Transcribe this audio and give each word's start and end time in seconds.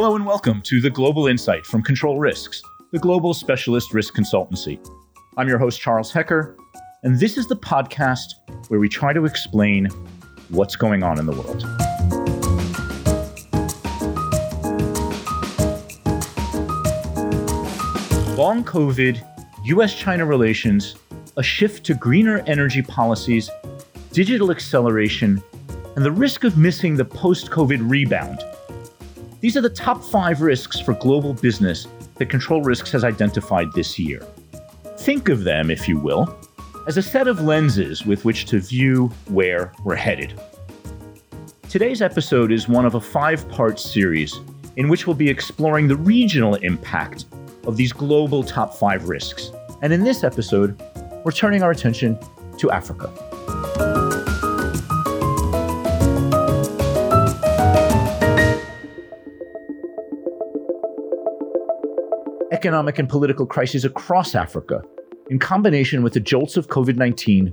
Hello 0.00 0.14
and 0.14 0.24
welcome 0.24 0.62
to 0.62 0.80
the 0.80 0.90
Global 0.90 1.26
Insight 1.26 1.66
from 1.66 1.82
Control 1.82 2.20
Risks, 2.20 2.62
the 2.92 3.00
global 3.00 3.34
specialist 3.34 3.92
risk 3.92 4.14
consultancy. 4.14 4.78
I'm 5.36 5.48
your 5.48 5.58
host, 5.58 5.80
Charles 5.80 6.12
Hecker, 6.12 6.56
and 7.02 7.18
this 7.18 7.36
is 7.36 7.48
the 7.48 7.56
podcast 7.56 8.34
where 8.68 8.78
we 8.78 8.88
try 8.88 9.12
to 9.12 9.24
explain 9.24 9.86
what's 10.50 10.76
going 10.76 11.02
on 11.02 11.18
in 11.18 11.26
the 11.26 11.32
world. 11.32 11.64
Long 18.38 18.62
COVID, 18.62 19.20
US 19.64 19.94
China 19.96 20.24
relations, 20.24 20.94
a 21.36 21.42
shift 21.42 21.84
to 21.86 21.94
greener 21.94 22.44
energy 22.46 22.82
policies, 22.82 23.50
digital 24.12 24.52
acceleration, 24.52 25.42
and 25.96 26.04
the 26.04 26.12
risk 26.12 26.44
of 26.44 26.56
missing 26.56 26.94
the 26.94 27.04
post 27.04 27.50
COVID 27.50 27.90
rebound 27.90 28.44
these 29.40 29.56
are 29.56 29.60
the 29.60 29.70
top 29.70 30.02
five 30.02 30.40
risks 30.40 30.80
for 30.80 30.94
global 30.94 31.32
business 31.32 31.86
that 32.16 32.26
Control 32.26 32.60
Risks 32.62 32.90
has 32.90 33.04
identified 33.04 33.72
this 33.72 33.98
year. 33.98 34.20
Think 34.98 35.28
of 35.28 35.44
them, 35.44 35.70
if 35.70 35.88
you 35.88 35.96
will, 35.96 36.36
as 36.88 36.96
a 36.96 37.02
set 37.02 37.28
of 37.28 37.40
lenses 37.42 38.04
with 38.04 38.24
which 38.24 38.46
to 38.46 38.58
view 38.58 39.08
where 39.26 39.72
we're 39.84 39.94
headed. 39.94 40.40
Today's 41.68 42.02
episode 42.02 42.50
is 42.50 42.68
one 42.68 42.84
of 42.84 42.96
a 42.96 43.00
five 43.00 43.48
part 43.48 43.78
series 43.78 44.40
in 44.76 44.88
which 44.88 45.06
we'll 45.06 45.14
be 45.14 45.28
exploring 45.28 45.86
the 45.86 45.96
regional 45.96 46.56
impact 46.56 47.26
of 47.64 47.76
these 47.76 47.92
global 47.92 48.42
top 48.42 48.74
five 48.74 49.08
risks. 49.08 49.52
And 49.82 49.92
in 49.92 50.02
this 50.02 50.24
episode, 50.24 50.80
we're 51.24 51.32
turning 51.32 51.62
our 51.62 51.70
attention 51.70 52.18
to 52.58 52.70
Africa. 52.70 53.27
Economic 62.58 62.98
and 62.98 63.08
political 63.08 63.46
crises 63.46 63.84
across 63.84 64.34
Africa, 64.34 64.82
in 65.30 65.38
combination 65.38 66.02
with 66.02 66.12
the 66.12 66.18
jolts 66.18 66.56
of 66.56 66.66
COVID 66.66 66.96
19, 66.96 67.52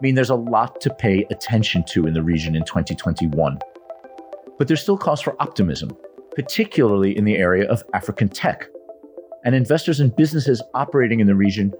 mean 0.00 0.16
there's 0.16 0.28
a 0.28 0.34
lot 0.34 0.80
to 0.80 0.92
pay 0.92 1.24
attention 1.30 1.84
to 1.90 2.04
in 2.08 2.14
the 2.14 2.22
region 2.22 2.56
in 2.56 2.64
2021. 2.64 3.60
But 4.58 4.66
there's 4.66 4.82
still 4.82 4.98
cause 4.98 5.20
for 5.20 5.40
optimism, 5.40 5.96
particularly 6.34 7.16
in 7.16 7.24
the 7.24 7.36
area 7.36 7.70
of 7.70 7.84
African 7.94 8.28
tech. 8.28 8.66
And 9.44 9.54
investors 9.54 10.00
and 10.00 10.16
businesses 10.16 10.60
operating 10.74 11.20
in 11.20 11.28
the 11.28 11.36
region 11.36 11.72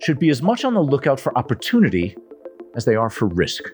should 0.00 0.18
be 0.18 0.30
as 0.30 0.40
much 0.40 0.64
on 0.64 0.72
the 0.72 0.80
lookout 0.80 1.20
for 1.20 1.36
opportunity 1.36 2.16
as 2.74 2.86
they 2.86 2.94
are 2.94 3.10
for 3.10 3.26
risk. 3.26 3.64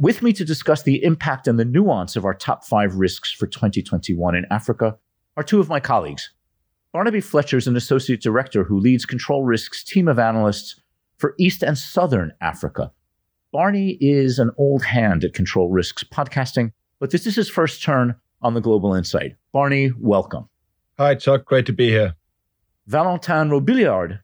With 0.00 0.22
me 0.22 0.32
to 0.32 0.44
discuss 0.44 0.82
the 0.82 1.04
impact 1.04 1.46
and 1.46 1.56
the 1.58 1.64
nuance 1.64 2.16
of 2.16 2.24
our 2.24 2.34
top 2.34 2.64
five 2.64 2.96
risks 2.96 3.30
for 3.30 3.46
2021 3.46 4.34
in 4.34 4.44
Africa 4.50 4.98
are 5.36 5.44
two 5.44 5.60
of 5.60 5.68
my 5.68 5.78
colleagues. 5.78 6.30
Barnaby 6.92 7.20
Fletcher 7.20 7.56
is 7.58 7.68
an 7.68 7.76
associate 7.76 8.20
director 8.20 8.64
who 8.64 8.80
leads 8.80 9.06
Control 9.06 9.44
Risk's 9.44 9.84
team 9.84 10.08
of 10.08 10.18
analysts 10.18 10.80
for 11.18 11.36
East 11.38 11.62
and 11.62 11.78
Southern 11.78 12.32
Africa. 12.40 12.90
Barney 13.52 13.96
is 14.00 14.40
an 14.40 14.50
old 14.58 14.84
hand 14.84 15.22
at 15.22 15.32
Control 15.32 15.70
Risk's 15.70 16.02
podcasting, 16.02 16.72
but 16.98 17.12
this 17.12 17.24
is 17.24 17.36
his 17.36 17.48
first 17.48 17.80
turn 17.80 18.16
on 18.42 18.54
the 18.54 18.60
Global 18.60 18.94
Insight. 18.94 19.36
Barney, 19.52 19.92
welcome. 19.96 20.48
Hi, 20.98 21.14
Chuck. 21.14 21.44
Great 21.44 21.66
to 21.66 21.72
be 21.72 21.90
here. 21.90 22.16
Valentin 22.88 23.48
Robiliard 23.48 24.18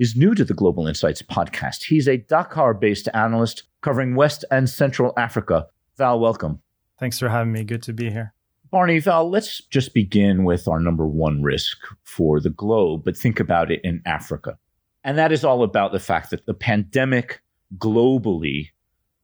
is 0.00 0.16
new 0.16 0.34
to 0.34 0.44
the 0.44 0.54
Global 0.54 0.88
Insights 0.88 1.22
podcast. 1.22 1.84
He's 1.84 2.08
a 2.08 2.16
Dakar 2.16 2.74
based 2.74 3.08
analyst 3.14 3.62
covering 3.82 4.14
West 4.14 4.44
and 4.50 4.70
Central 4.70 5.12
Africa. 5.16 5.66
Val, 5.98 6.18
welcome. 6.18 6.60
Thanks 6.98 7.18
for 7.18 7.28
having 7.28 7.52
me. 7.52 7.64
Good 7.64 7.82
to 7.82 7.92
be 7.92 8.10
here. 8.10 8.32
Barney, 8.70 9.00
Val, 9.00 9.28
let's 9.28 9.58
just 9.66 9.92
begin 9.92 10.44
with 10.44 10.66
our 10.66 10.80
number 10.80 11.06
one 11.06 11.42
risk 11.42 11.76
for 12.04 12.40
the 12.40 12.48
globe, 12.48 13.02
but 13.04 13.16
think 13.16 13.38
about 13.38 13.70
it 13.70 13.80
in 13.84 14.00
Africa. 14.06 14.56
And 15.04 15.18
that 15.18 15.32
is 15.32 15.44
all 15.44 15.62
about 15.62 15.92
the 15.92 16.00
fact 16.00 16.30
that 16.30 16.46
the 16.46 16.54
pandemic 16.54 17.42
globally 17.76 18.68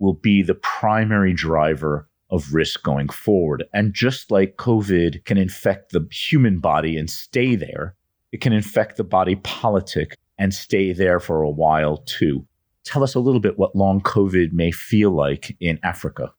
will 0.01 0.13
be 0.13 0.43
the 0.43 0.57
primary 0.57 1.33
driver 1.33 2.09
of 2.31 2.53
risk 2.53 2.83
going 2.83 3.09
forward. 3.09 3.65
And 3.73 3.95
just 3.95 4.31
like 4.31 4.57
COVID 4.57 5.25
can 5.25 5.39
infect 5.39 5.93
the 5.93 6.07
human 6.11 6.59
body 6.59 6.99
and 6.99 7.09
stay 7.09 7.55
there, 7.55 7.95
it 8.33 8.43
can 8.43 8.53
infect 8.53 8.97
the 8.97 9.05
body 9.05 9.37
politic 9.37 10.15
and 10.37 10.53
stay 10.53 10.93
there 10.93 11.21
for 11.21 11.43
a 11.43 11.51
while 11.51 11.99
too 11.99 12.47
tell 12.89 13.03
us 13.03 13.15
a 13.15 13.21
little 13.21 13.41
bit 13.41 13.59
what 13.59 13.77
long 13.77 14.01
COVID 14.01 14.53
may 14.53 14.71
feel 14.71 15.11
like 15.11 15.57
in 15.61 15.79
Africa. 15.83 16.33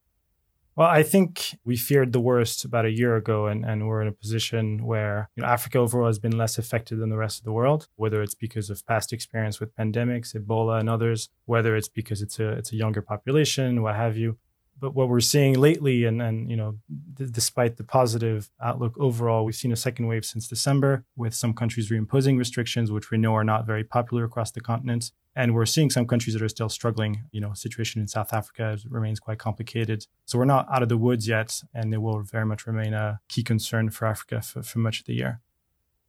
Well, 0.75 0.87
I 0.87 1.03
think 1.03 1.57
we 1.65 1.75
feared 1.75 2.13
the 2.13 2.21
worst 2.21 2.63
about 2.63 2.85
a 2.85 2.89
year 2.89 3.17
ago, 3.17 3.47
and, 3.47 3.65
and 3.65 3.87
we're 3.87 4.01
in 4.01 4.07
a 4.07 4.13
position 4.13 4.85
where 4.85 5.29
you 5.35 5.43
know, 5.43 5.49
Africa 5.49 5.77
overall 5.77 6.07
has 6.07 6.19
been 6.19 6.37
less 6.37 6.57
affected 6.57 6.99
than 6.99 7.09
the 7.09 7.17
rest 7.17 7.39
of 7.39 7.43
the 7.43 7.51
world, 7.51 7.89
whether 7.97 8.23
it's 8.23 8.33
because 8.33 8.69
of 8.69 8.85
past 8.87 9.11
experience 9.11 9.59
with 9.59 9.75
pandemics, 9.75 10.33
Ebola, 10.33 10.79
and 10.79 10.89
others, 10.89 11.29
whether 11.45 11.75
it's 11.75 11.89
because 11.89 12.21
it's 12.21 12.39
a 12.39 12.49
it's 12.53 12.71
a 12.71 12.77
younger 12.77 13.01
population, 13.01 13.81
what 13.83 13.95
have 13.95 14.15
you 14.15 14.37
but 14.79 14.95
what 14.95 15.09
we're 15.09 15.19
seeing 15.19 15.59
lately, 15.59 16.05
and, 16.05 16.21
and 16.21 16.49
you 16.49 16.55
know, 16.55 16.77
d- 17.13 17.27
despite 17.29 17.77
the 17.77 17.83
positive 17.83 18.49
outlook 18.63 18.95
overall, 18.97 19.45
we've 19.45 19.55
seen 19.55 19.71
a 19.71 19.75
second 19.75 20.07
wave 20.07 20.25
since 20.25 20.47
December, 20.47 21.03
with 21.15 21.33
some 21.33 21.53
countries 21.53 21.89
reimposing 21.89 22.37
restrictions, 22.37 22.91
which 22.91 23.11
we 23.11 23.17
know 23.17 23.35
are 23.35 23.43
not 23.43 23.65
very 23.65 23.83
popular 23.83 24.23
across 24.23 24.51
the 24.51 24.61
continent. 24.61 25.11
And 25.39 25.55
we're 25.55 25.65
seeing 25.65 25.89
some 25.89 26.05
countries 26.05 26.33
that 26.33 26.43
are 26.43 26.49
still 26.49 26.67
struggling. 26.67 27.23
You 27.31 27.39
know, 27.39 27.53
situation 27.53 28.01
in 28.01 28.09
South 28.09 28.33
Africa 28.33 28.77
remains 28.89 29.21
quite 29.21 29.39
complicated. 29.39 30.05
So 30.25 30.37
we're 30.37 30.43
not 30.43 30.67
out 30.69 30.83
of 30.83 30.89
the 30.89 30.97
woods 30.97 31.29
yet, 31.29 31.61
and 31.73 31.93
it 31.93 31.99
will 31.99 32.21
very 32.23 32.45
much 32.45 32.67
remain 32.67 32.93
a 32.93 33.21
key 33.29 33.41
concern 33.41 33.89
for 33.89 34.05
Africa 34.05 34.41
for, 34.41 34.61
for 34.63 34.79
much 34.79 34.99
of 34.99 35.05
the 35.05 35.13
year. 35.13 35.39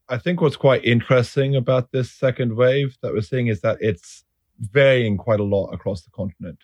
I 0.09 0.19
think 0.19 0.41
what's 0.41 0.57
quite 0.57 0.85
interesting 0.85 1.55
about 1.55 1.93
this 1.93 2.11
second 2.11 2.57
wave 2.57 2.99
that 3.03 3.13
we're 3.13 3.21
seeing 3.21 3.47
is 3.47 3.61
that 3.61 3.79
it's 3.81 4.25
varying 4.59 5.17
quite 5.17 5.39
a 5.39 5.45
lot 5.45 5.69
across 5.69 6.03
the 6.03 6.11
continent. 6.11 6.59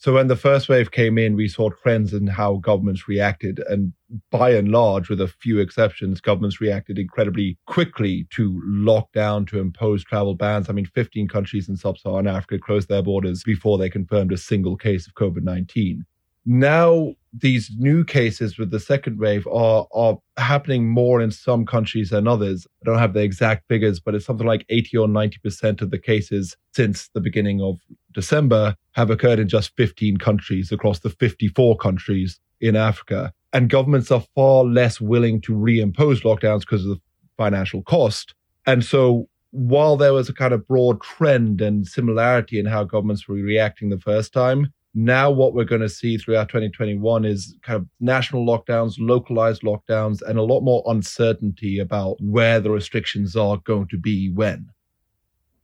So 0.00 0.14
when 0.14 0.28
the 0.28 0.36
first 0.36 0.68
wave 0.68 0.92
came 0.92 1.18
in, 1.18 1.34
we 1.34 1.48
saw 1.48 1.70
trends 1.70 2.14
in 2.14 2.28
how 2.28 2.58
governments 2.58 3.08
reacted. 3.08 3.58
And 3.68 3.92
by 4.30 4.50
and 4.50 4.68
large, 4.68 5.08
with 5.08 5.20
a 5.20 5.26
few 5.26 5.58
exceptions, 5.58 6.20
governments 6.20 6.60
reacted 6.60 7.00
incredibly 7.00 7.58
quickly 7.66 8.28
to 8.30 8.62
lockdown, 8.64 9.44
to 9.48 9.58
impose 9.58 10.04
travel 10.04 10.36
bans. 10.36 10.70
I 10.70 10.72
mean, 10.72 10.86
15 10.86 11.26
countries 11.26 11.68
in 11.68 11.76
sub-Saharan 11.76 12.28
Africa 12.28 12.60
closed 12.60 12.88
their 12.88 13.02
borders 13.02 13.42
before 13.42 13.76
they 13.76 13.90
confirmed 13.90 14.30
a 14.30 14.36
single 14.36 14.76
case 14.76 15.08
of 15.08 15.14
COVID-19 15.14 16.02
now 16.48 17.12
these 17.34 17.70
new 17.76 18.04
cases 18.04 18.56
with 18.56 18.70
the 18.70 18.80
second 18.80 19.18
wave 19.18 19.46
are 19.48 19.86
are 19.92 20.16
happening 20.38 20.88
more 20.88 21.20
in 21.20 21.30
some 21.30 21.66
countries 21.66 22.08
than 22.08 22.26
others. 22.26 22.66
I 22.82 22.86
don't 22.86 22.98
have 22.98 23.12
the 23.12 23.22
exact 23.22 23.68
figures, 23.68 24.00
but 24.00 24.14
it's 24.14 24.24
something 24.24 24.46
like 24.46 24.64
80 24.70 24.96
or 24.96 25.08
90% 25.08 25.82
of 25.82 25.90
the 25.90 25.98
cases 25.98 26.56
since 26.74 27.10
the 27.12 27.20
beginning 27.20 27.60
of 27.60 27.78
December 28.14 28.74
have 28.92 29.10
occurred 29.10 29.38
in 29.38 29.46
just 29.46 29.76
15 29.76 30.16
countries 30.16 30.72
across 30.72 31.00
the 31.00 31.10
54 31.10 31.76
countries 31.76 32.40
in 32.62 32.76
Africa. 32.76 33.30
And 33.52 33.68
governments 33.68 34.10
are 34.10 34.24
far 34.34 34.64
less 34.64 35.02
willing 35.02 35.42
to 35.42 35.52
reimpose 35.52 36.22
lockdowns 36.22 36.60
because 36.60 36.86
of 36.86 36.96
the 36.96 37.00
financial 37.36 37.82
cost. 37.82 38.34
And 38.66 38.82
so 38.82 39.28
while 39.50 39.96
there 39.96 40.14
was 40.14 40.30
a 40.30 40.34
kind 40.34 40.54
of 40.54 40.66
broad 40.66 41.02
trend 41.02 41.60
and 41.60 41.86
similarity 41.86 42.58
in 42.58 42.66
how 42.66 42.84
governments 42.84 43.28
were 43.28 43.36
reacting 43.36 43.90
the 43.90 44.00
first 44.00 44.32
time, 44.32 44.72
now, 44.94 45.30
what 45.30 45.54
we're 45.54 45.64
going 45.64 45.82
to 45.82 45.88
see 45.88 46.16
throughout 46.16 46.48
2021 46.48 47.24
is 47.24 47.54
kind 47.62 47.76
of 47.76 47.86
national 48.00 48.46
lockdowns, 48.46 48.94
localized 48.98 49.62
lockdowns, 49.62 50.22
and 50.22 50.38
a 50.38 50.42
lot 50.42 50.62
more 50.62 50.82
uncertainty 50.86 51.78
about 51.78 52.16
where 52.20 52.58
the 52.58 52.70
restrictions 52.70 53.36
are 53.36 53.58
going 53.58 53.86
to 53.88 53.98
be 53.98 54.30
when. 54.30 54.70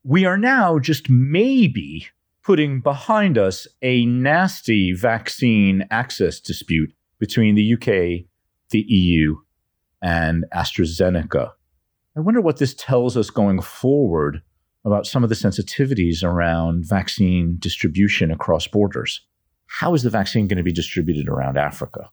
We 0.04 0.26
are 0.26 0.36
now 0.36 0.78
just 0.78 1.08
maybe 1.08 2.06
putting 2.42 2.80
behind 2.80 3.38
us 3.38 3.66
a 3.80 4.04
nasty 4.04 4.92
vaccine 4.92 5.86
access 5.90 6.38
dispute 6.38 6.92
between 7.18 7.54
the 7.54 7.72
UK, 7.74 8.26
the 8.70 8.84
EU, 8.86 9.36
and 10.02 10.44
AstraZeneca. 10.54 11.52
I 12.14 12.20
wonder 12.20 12.42
what 12.42 12.58
this 12.58 12.74
tells 12.74 13.16
us 13.16 13.30
going 13.30 13.62
forward 13.62 14.42
about 14.84 15.06
some 15.06 15.22
of 15.22 15.28
the 15.28 15.34
sensitivities 15.34 16.22
around 16.22 16.84
vaccine 16.86 17.56
distribution 17.58 18.30
across 18.30 18.66
borders. 18.66 19.20
How 19.66 19.94
is 19.94 20.02
the 20.02 20.10
vaccine 20.10 20.46
going 20.46 20.58
to 20.58 20.62
be 20.62 20.72
distributed 20.72 21.28
around 21.28 21.56
Africa? 21.56 22.10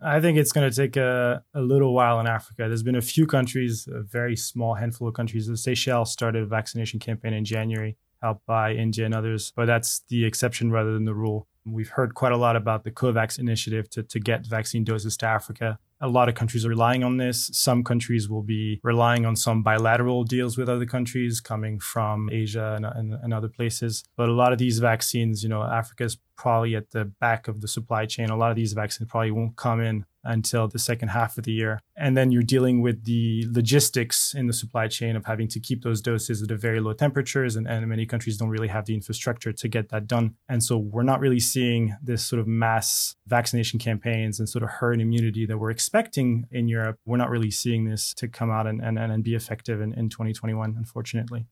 I 0.00 0.20
think 0.20 0.38
it's 0.38 0.52
going 0.52 0.70
to 0.70 0.74
take 0.74 0.96
a, 0.96 1.42
a 1.54 1.60
little 1.60 1.92
while 1.92 2.20
in 2.20 2.28
Africa. 2.28 2.68
There's 2.68 2.84
been 2.84 2.94
a 2.94 3.02
few 3.02 3.26
countries, 3.26 3.88
a 3.92 4.02
very 4.02 4.36
small 4.36 4.74
handful 4.74 5.08
of 5.08 5.14
countries. 5.14 5.48
The 5.48 5.56
Seychelles 5.56 6.12
started 6.12 6.44
a 6.44 6.46
vaccination 6.46 7.00
campaign 7.00 7.32
in 7.32 7.44
January, 7.44 7.96
helped 8.22 8.46
by 8.46 8.74
India 8.74 9.04
and 9.04 9.14
others, 9.14 9.52
but 9.56 9.66
that's 9.66 10.02
the 10.08 10.24
exception 10.24 10.70
rather 10.70 10.92
than 10.92 11.04
the 11.04 11.14
rule. 11.14 11.48
We've 11.66 11.88
heard 11.88 12.14
quite 12.14 12.32
a 12.32 12.36
lot 12.36 12.54
about 12.54 12.84
the 12.84 12.92
COVAX 12.92 13.40
initiative 13.40 13.90
to, 13.90 14.04
to 14.04 14.20
get 14.20 14.46
vaccine 14.46 14.84
doses 14.84 15.16
to 15.18 15.26
Africa. 15.26 15.80
A 16.00 16.08
lot 16.08 16.28
of 16.28 16.34
countries 16.34 16.64
are 16.64 16.68
relying 16.68 17.02
on 17.02 17.16
this. 17.16 17.50
Some 17.52 17.82
countries 17.82 18.28
will 18.28 18.42
be 18.42 18.80
relying 18.84 19.26
on 19.26 19.34
some 19.34 19.62
bilateral 19.62 20.24
deals 20.24 20.56
with 20.56 20.68
other 20.68 20.86
countries 20.86 21.40
coming 21.40 21.80
from 21.80 22.30
Asia 22.30 22.74
and, 22.76 22.86
and, 22.86 23.14
and 23.14 23.34
other 23.34 23.48
places. 23.48 24.04
But 24.16 24.28
a 24.28 24.32
lot 24.32 24.52
of 24.52 24.58
these 24.58 24.78
vaccines, 24.78 25.42
you 25.42 25.48
know, 25.48 25.62
Africa 25.62 26.04
is 26.04 26.18
probably 26.36 26.76
at 26.76 26.92
the 26.92 27.04
back 27.04 27.48
of 27.48 27.60
the 27.60 27.68
supply 27.68 28.06
chain. 28.06 28.30
A 28.30 28.36
lot 28.36 28.50
of 28.50 28.56
these 28.56 28.74
vaccines 28.74 29.10
probably 29.10 29.32
won't 29.32 29.56
come 29.56 29.80
in 29.80 30.04
until 30.24 30.68
the 30.68 30.78
second 30.78 31.08
half 31.08 31.38
of 31.38 31.44
the 31.44 31.52
year. 31.52 31.80
And 31.96 32.16
then 32.16 32.30
you're 32.30 32.42
dealing 32.42 32.80
with 32.82 33.04
the 33.04 33.46
logistics 33.50 34.34
in 34.34 34.46
the 34.46 34.52
supply 34.52 34.88
chain 34.88 35.16
of 35.16 35.24
having 35.26 35.48
to 35.48 35.60
keep 35.60 35.82
those 35.82 36.00
doses 36.00 36.42
at 36.42 36.50
a 36.50 36.56
very 36.56 36.80
low 36.80 36.92
temperatures. 36.92 37.56
And, 37.56 37.66
and 37.66 37.86
many 37.88 38.06
countries 38.06 38.36
don't 38.36 38.48
really 38.48 38.68
have 38.68 38.86
the 38.86 38.94
infrastructure 38.94 39.52
to 39.52 39.68
get 39.68 39.88
that 39.90 40.06
done. 40.06 40.34
And 40.48 40.62
so 40.62 40.76
we're 40.76 41.02
not 41.02 41.20
really 41.20 41.40
seeing 41.40 41.96
this 42.02 42.24
sort 42.24 42.40
of 42.40 42.46
mass 42.46 43.16
vaccination 43.26 43.78
campaigns 43.78 44.38
and 44.38 44.48
sort 44.48 44.62
of 44.62 44.70
herd 44.70 45.00
immunity 45.00 45.46
that 45.46 45.58
we're 45.58 45.70
expecting 45.70 46.46
in 46.50 46.68
Europe. 46.68 46.98
We're 47.04 47.16
not 47.16 47.30
really 47.30 47.50
seeing 47.50 47.84
this 47.84 48.14
to 48.14 48.28
come 48.28 48.50
out 48.50 48.66
and, 48.66 48.82
and, 48.82 48.98
and 48.98 49.24
be 49.24 49.34
effective 49.34 49.80
in, 49.80 49.92
in 49.94 50.08
2021, 50.08 50.74
unfortunately. 50.76 51.46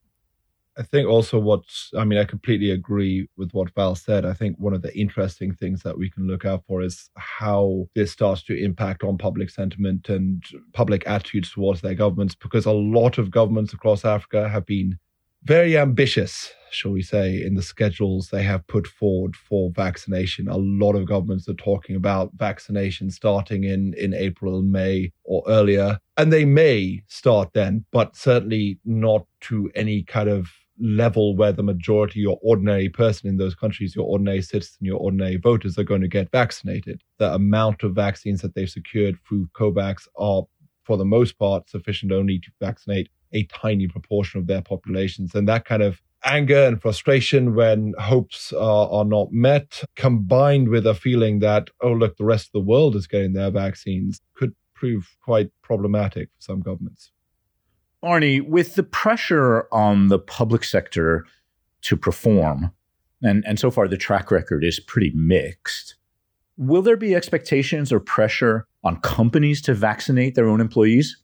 I 0.79 0.83
think 0.83 1.07
also 1.07 1.39
what's, 1.39 1.91
I 1.97 2.05
mean, 2.05 2.19
I 2.19 2.23
completely 2.23 2.71
agree 2.71 3.27
with 3.35 3.51
what 3.51 3.73
Val 3.73 3.95
said. 3.95 4.25
I 4.25 4.33
think 4.33 4.57
one 4.59 4.73
of 4.73 4.83
the 4.83 4.95
interesting 4.95 5.53
things 5.53 5.81
that 5.81 5.97
we 5.97 6.09
can 6.09 6.27
look 6.27 6.45
out 6.45 6.63
for 6.67 6.83
is 6.83 7.09
how 7.17 7.87
this 7.95 8.11
starts 8.11 8.43
to 8.43 8.63
impact 8.63 9.03
on 9.03 9.17
public 9.17 9.49
sentiment 9.49 10.09
and 10.09 10.43
public 10.73 11.07
attitudes 11.07 11.51
towards 11.51 11.81
their 11.81 11.95
governments, 11.95 12.35
because 12.35 12.67
a 12.67 12.71
lot 12.71 13.17
of 13.17 13.31
governments 13.31 13.73
across 13.73 14.05
Africa 14.05 14.47
have 14.47 14.67
been 14.67 14.99
very 15.43 15.77
ambitious, 15.77 16.51
shall 16.71 16.91
we 16.91 17.01
say, 17.01 17.41
in 17.41 17.55
the 17.55 17.61
schedules 17.61 18.29
they 18.29 18.43
have 18.43 18.67
put 18.67 18.85
forward 18.85 19.35
for 19.35 19.71
vaccination. 19.71 20.47
A 20.47 20.57
lot 20.57 20.93
of 20.95 21.07
governments 21.07 21.47
are 21.47 21.53
talking 21.55 21.95
about 21.95 22.31
vaccination 22.35 23.09
starting 23.09 23.63
in, 23.63 23.93
in 23.95 24.13
April 24.13 24.61
May 24.61 25.11
or 25.23 25.43
earlier. 25.47 25.99
And 26.17 26.33
they 26.33 26.45
may 26.45 27.01
start 27.07 27.53
then, 27.53 27.85
but 27.91 28.15
certainly 28.15 28.79
not 28.83 29.25
to 29.41 29.71
any 29.73 30.03
kind 30.03 30.29
of 30.29 30.49
level 30.79 31.35
where 31.35 31.51
the 31.51 31.63
majority, 31.63 32.19
your 32.19 32.39
ordinary 32.41 32.89
person 32.89 33.27
in 33.27 33.37
those 33.37 33.55
countries, 33.55 33.95
your 33.95 34.05
ordinary 34.05 34.41
citizen, 34.41 34.77
your 34.81 34.99
ordinary 34.99 35.37
voters 35.37 35.77
are 35.77 35.83
going 35.83 36.01
to 36.01 36.07
get 36.07 36.31
vaccinated. 36.31 37.01
The 37.17 37.33
amount 37.33 37.83
of 37.83 37.95
vaccines 37.95 38.41
that 38.41 38.55
they've 38.55 38.69
secured 38.69 39.17
through 39.27 39.49
COVAX 39.53 40.07
are, 40.17 40.43
for 40.83 40.97
the 40.97 41.05
most 41.05 41.37
part, 41.37 41.69
sufficient 41.69 42.11
only 42.11 42.39
to 42.39 42.51
vaccinate 42.59 43.09
a 43.33 43.43
tiny 43.45 43.87
proportion 43.87 44.39
of 44.39 44.47
their 44.47 44.61
populations. 44.61 45.35
And 45.35 45.47
that 45.47 45.65
kind 45.65 45.83
of 45.83 46.01
anger 46.23 46.63
and 46.65 46.81
frustration 46.81 47.55
when 47.55 47.93
hopes 47.99 48.53
are, 48.53 48.89
are 48.89 49.05
not 49.05 49.31
met, 49.31 49.83
combined 49.95 50.69
with 50.69 50.85
a 50.87 50.95
feeling 50.95 51.39
that, 51.39 51.69
oh, 51.81 51.91
look, 51.91 52.17
the 52.17 52.25
rest 52.25 52.47
of 52.47 52.51
the 52.53 52.67
world 52.67 52.95
is 52.95 53.07
getting 53.07 53.33
their 53.33 53.51
vaccines, 53.51 54.21
could 54.35 54.55
prove 54.75 55.15
quite 55.23 55.49
problematic 55.61 56.29
for 56.35 56.41
some 56.41 56.61
governments. 56.61 57.11
Barney, 58.01 58.41
with 58.41 58.75
the 58.75 58.83
pressure 58.83 59.67
on 59.71 60.07
the 60.07 60.19
public 60.19 60.63
sector 60.63 61.25
to 61.81 61.97
perform, 61.97 62.71
and, 63.21 63.43
and 63.47 63.59
so 63.59 63.71
far 63.71 63.87
the 63.87 63.97
track 63.97 64.29
record 64.31 64.63
is 64.63 64.79
pretty 64.79 65.11
mixed, 65.15 65.95
will 66.57 66.81
there 66.81 66.97
be 66.97 67.15
expectations 67.15 67.91
or 67.91 67.99
pressure 67.99 68.67
on 68.83 68.99
companies 69.01 69.61
to 69.63 69.73
vaccinate 69.73 70.35
their 70.35 70.47
own 70.47 70.61
employees? 70.61 71.17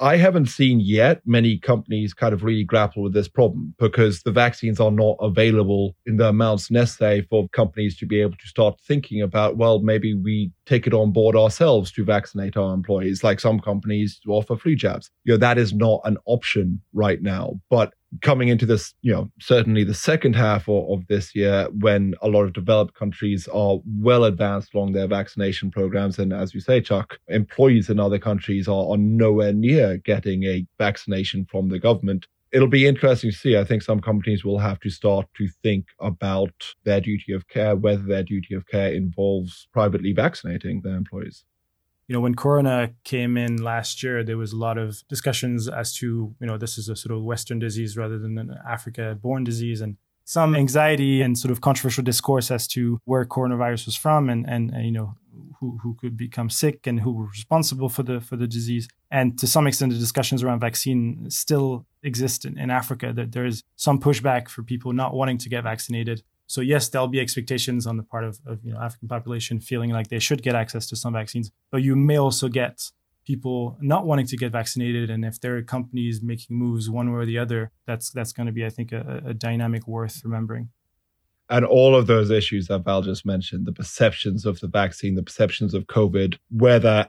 I 0.00 0.16
haven't 0.16 0.46
seen 0.46 0.78
yet 0.78 1.22
many 1.26 1.58
companies 1.58 2.14
kind 2.14 2.32
of 2.32 2.44
really 2.44 2.62
grapple 2.62 3.02
with 3.02 3.14
this 3.14 3.26
problem 3.26 3.74
because 3.78 4.22
the 4.22 4.30
vaccines 4.30 4.78
are 4.78 4.92
not 4.92 5.16
available 5.20 5.96
in 6.06 6.18
the 6.18 6.28
amounts 6.28 6.70
necessary 6.70 7.22
for 7.22 7.48
companies 7.48 7.96
to 7.98 8.06
be 8.06 8.20
able 8.20 8.36
to 8.36 8.46
start 8.46 8.80
thinking 8.86 9.20
about, 9.22 9.56
well, 9.56 9.80
maybe 9.80 10.14
we 10.14 10.52
take 10.66 10.86
it 10.86 10.94
on 10.94 11.10
board 11.10 11.34
ourselves 11.34 11.90
to 11.92 12.04
vaccinate 12.04 12.56
our 12.56 12.72
employees, 12.72 13.24
like 13.24 13.40
some 13.40 13.58
companies 13.58 14.20
offer 14.28 14.56
flu 14.56 14.76
jabs. 14.76 15.10
You 15.24 15.32
know, 15.32 15.38
that 15.38 15.58
is 15.58 15.72
not 15.72 16.00
an 16.04 16.16
option 16.26 16.80
right 16.92 17.20
now. 17.20 17.60
But 17.68 17.92
coming 18.22 18.48
into 18.48 18.66
this, 18.66 18.94
you 19.02 19.12
know, 19.12 19.30
certainly 19.40 19.84
the 19.84 19.94
second 19.94 20.34
half 20.34 20.68
of, 20.68 20.88
of, 20.90 21.06
this 21.08 21.34
year, 21.34 21.68
when 21.78 22.14
a 22.22 22.28
lot 22.28 22.44
of 22.44 22.52
developed 22.52 22.94
countries 22.94 23.48
are 23.48 23.78
well 24.00 24.24
advanced 24.24 24.74
along 24.74 24.92
their 24.92 25.06
vaccination 25.06 25.70
programs. 25.70 26.18
And 26.18 26.32
as 26.32 26.54
you 26.54 26.60
say, 26.60 26.80
Chuck, 26.80 27.18
employees 27.28 27.90
in 27.90 28.00
other 28.00 28.18
countries 28.18 28.68
are, 28.68 28.90
are 28.90 28.96
nowhere 28.96 29.52
near 29.52 29.98
getting 29.98 30.44
a 30.44 30.66
vaccination 30.78 31.46
from 31.50 31.68
the 31.68 31.78
government. 31.78 32.26
It'll 32.50 32.66
be 32.66 32.86
interesting 32.86 33.30
to 33.30 33.36
see. 33.36 33.58
I 33.58 33.64
think 33.64 33.82
some 33.82 34.00
companies 34.00 34.42
will 34.42 34.58
have 34.58 34.80
to 34.80 34.90
start 34.90 35.26
to 35.36 35.48
think 35.62 35.86
about 36.00 36.74
their 36.84 37.00
duty 37.00 37.32
of 37.32 37.46
care, 37.48 37.76
whether 37.76 38.02
their 38.02 38.22
duty 38.22 38.54
of 38.54 38.66
care 38.66 38.92
involves 38.92 39.68
privately 39.72 40.12
vaccinating 40.12 40.80
their 40.82 40.96
employees 40.96 41.44
you 42.08 42.14
know, 42.14 42.20
when 42.20 42.34
Corona 42.34 42.90
came 43.04 43.36
in 43.36 43.62
last 43.62 44.02
year, 44.02 44.24
there 44.24 44.38
was 44.38 44.52
a 44.52 44.56
lot 44.56 44.78
of 44.78 45.06
discussions 45.08 45.68
as 45.68 45.94
to, 45.96 46.34
you 46.40 46.46
know, 46.46 46.56
this 46.56 46.78
is 46.78 46.88
a 46.88 46.96
sort 46.96 47.14
of 47.14 47.22
Western 47.22 47.58
disease 47.58 47.98
rather 47.98 48.18
than 48.18 48.38
an 48.38 48.56
Africa 48.66 49.16
born 49.20 49.44
disease. 49.44 49.82
And 49.82 49.98
some 50.24 50.54
anxiety 50.54 51.20
and 51.20 51.38
sort 51.38 51.52
of 51.52 51.60
controversial 51.60 52.02
discourse 52.02 52.50
as 52.50 52.66
to 52.68 52.98
where 53.04 53.24
coronavirus 53.26 53.86
was 53.86 53.94
from 53.94 54.30
and, 54.30 54.48
and, 54.48 54.70
and 54.70 54.86
you 54.86 54.92
know, 54.92 55.14
who, 55.60 55.78
who 55.82 55.94
could 55.94 56.16
become 56.16 56.48
sick 56.48 56.86
and 56.86 57.00
who 57.00 57.12
were 57.12 57.26
responsible 57.26 57.88
for 57.88 58.02
the 58.02 58.20
for 58.20 58.36
the 58.36 58.46
disease. 58.46 58.88
And 59.10 59.38
to 59.38 59.46
some 59.46 59.66
extent, 59.66 59.92
the 59.92 59.98
discussions 59.98 60.42
around 60.42 60.60
vaccine 60.60 61.30
still 61.30 61.86
exist 62.02 62.44
in, 62.44 62.58
in 62.58 62.70
Africa. 62.70 63.12
That 63.12 63.32
there 63.32 63.44
is 63.44 63.64
some 63.76 64.00
pushback 64.00 64.48
for 64.48 64.62
people 64.62 64.92
not 64.92 65.14
wanting 65.14 65.38
to 65.38 65.48
get 65.48 65.64
vaccinated. 65.64 66.22
So 66.48 66.62
yes, 66.62 66.88
there'll 66.88 67.08
be 67.08 67.20
expectations 67.20 67.86
on 67.86 67.98
the 67.98 68.02
part 68.02 68.24
of, 68.24 68.40
of 68.46 68.64
you 68.64 68.72
know 68.72 68.80
African 68.80 69.06
population 69.06 69.60
feeling 69.60 69.90
like 69.90 70.08
they 70.08 70.18
should 70.18 70.42
get 70.42 70.54
access 70.54 70.86
to 70.88 70.96
some 70.96 71.12
vaccines, 71.12 71.52
but 71.70 71.82
you 71.82 71.94
may 71.94 72.18
also 72.18 72.48
get 72.48 72.90
people 73.26 73.76
not 73.82 74.06
wanting 74.06 74.26
to 74.26 74.36
get 74.38 74.50
vaccinated, 74.50 75.10
and 75.10 75.22
if 75.22 75.38
there 75.38 75.54
are 75.58 75.62
companies 75.62 76.22
making 76.22 76.56
moves 76.56 76.88
one 76.88 77.12
way 77.12 77.18
or 77.20 77.26
the 77.26 77.38
other, 77.38 77.70
that's 77.86 78.10
that's 78.10 78.32
going 78.32 78.46
to 78.46 78.52
be, 78.52 78.64
I 78.64 78.70
think, 78.70 78.92
a, 78.92 79.22
a 79.26 79.34
dynamic 79.34 79.86
worth 79.86 80.22
remembering. 80.24 80.70
And 81.50 81.66
all 81.66 81.94
of 81.94 82.06
those 82.06 82.30
issues 82.30 82.68
that 82.68 82.80
Val 82.80 83.02
just 83.02 83.26
mentioned 83.26 83.66
the 83.66 83.72
perceptions 83.72 84.46
of 84.46 84.60
the 84.60 84.68
vaccine, 84.68 85.14
the 85.14 85.22
perceptions 85.22 85.74
of 85.74 85.86
COVID, 85.86 86.38
whether 86.50 87.08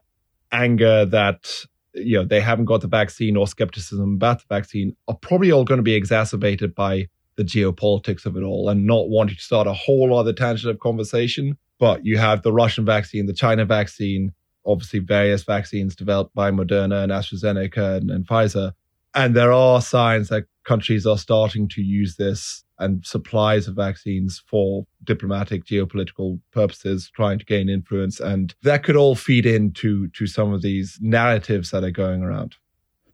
anger 0.52 1.06
that 1.06 1.66
you 1.94 2.18
know 2.18 2.26
they 2.26 2.42
haven't 2.42 2.66
got 2.66 2.82
the 2.82 2.88
vaccine 2.88 3.38
or 3.38 3.48
skepticism 3.48 4.16
about 4.16 4.40
the 4.40 4.46
vaccine 4.50 4.98
are 5.08 5.16
probably 5.16 5.52
all 5.52 5.64
going 5.64 5.78
to 5.80 5.84
be 5.84 5.96
exacerbated 5.96 6.76
by 6.76 7.08
the 7.40 7.46
geopolitics 7.46 8.26
of 8.26 8.36
it 8.36 8.44
all 8.44 8.68
and 8.68 8.86
not 8.86 9.08
wanting 9.08 9.38
to 9.38 9.42
start 9.42 9.66
a 9.66 9.72
whole 9.72 10.14
other 10.14 10.34
tangent 10.34 10.70
of 10.70 10.82
conversation. 10.82 11.58
But 11.80 12.06
you 12.06 12.18
have 12.18 12.44
the 12.44 12.52
Russian 12.52 12.84
vaccine, 12.84 13.28
the 13.28 13.34
China 13.34 13.64
vaccine, 13.64 14.34
obviously 14.66 15.00
various 15.00 15.44
vaccines 15.44 15.96
developed 15.96 16.36
by 16.36 16.52
Moderna 16.52 17.02
and 17.02 17.14
AstraZeneca 17.14 17.96
and, 17.96 18.12
and 18.12 18.28
Pfizer. 18.28 18.74
And 19.16 19.38
there 19.38 19.54
are 19.54 19.82
signs 19.82 20.28
that 20.28 20.48
countries 20.66 21.08
are 21.08 21.18
starting 21.18 21.70
to 21.70 21.82
use 21.82 22.18
this 22.18 22.66
and 22.78 23.06
supplies 23.06 23.70
of 23.70 23.76
vaccines 23.76 24.44
for 24.46 24.86
diplomatic 25.06 25.64
geopolitical 25.64 26.42
purposes 26.52 27.10
trying 27.16 27.40
to 27.40 27.46
gain 27.46 27.70
influence 27.70 28.20
and 28.20 28.54
that 28.64 28.84
could 28.84 28.96
all 28.96 29.16
feed 29.16 29.46
into 29.46 30.08
to 30.10 30.28
some 30.28 30.54
of 30.54 30.62
these 30.62 30.98
narratives 31.02 31.72
that 31.72 31.84
are 31.84 31.92
going 31.92 32.22
around 32.22 32.56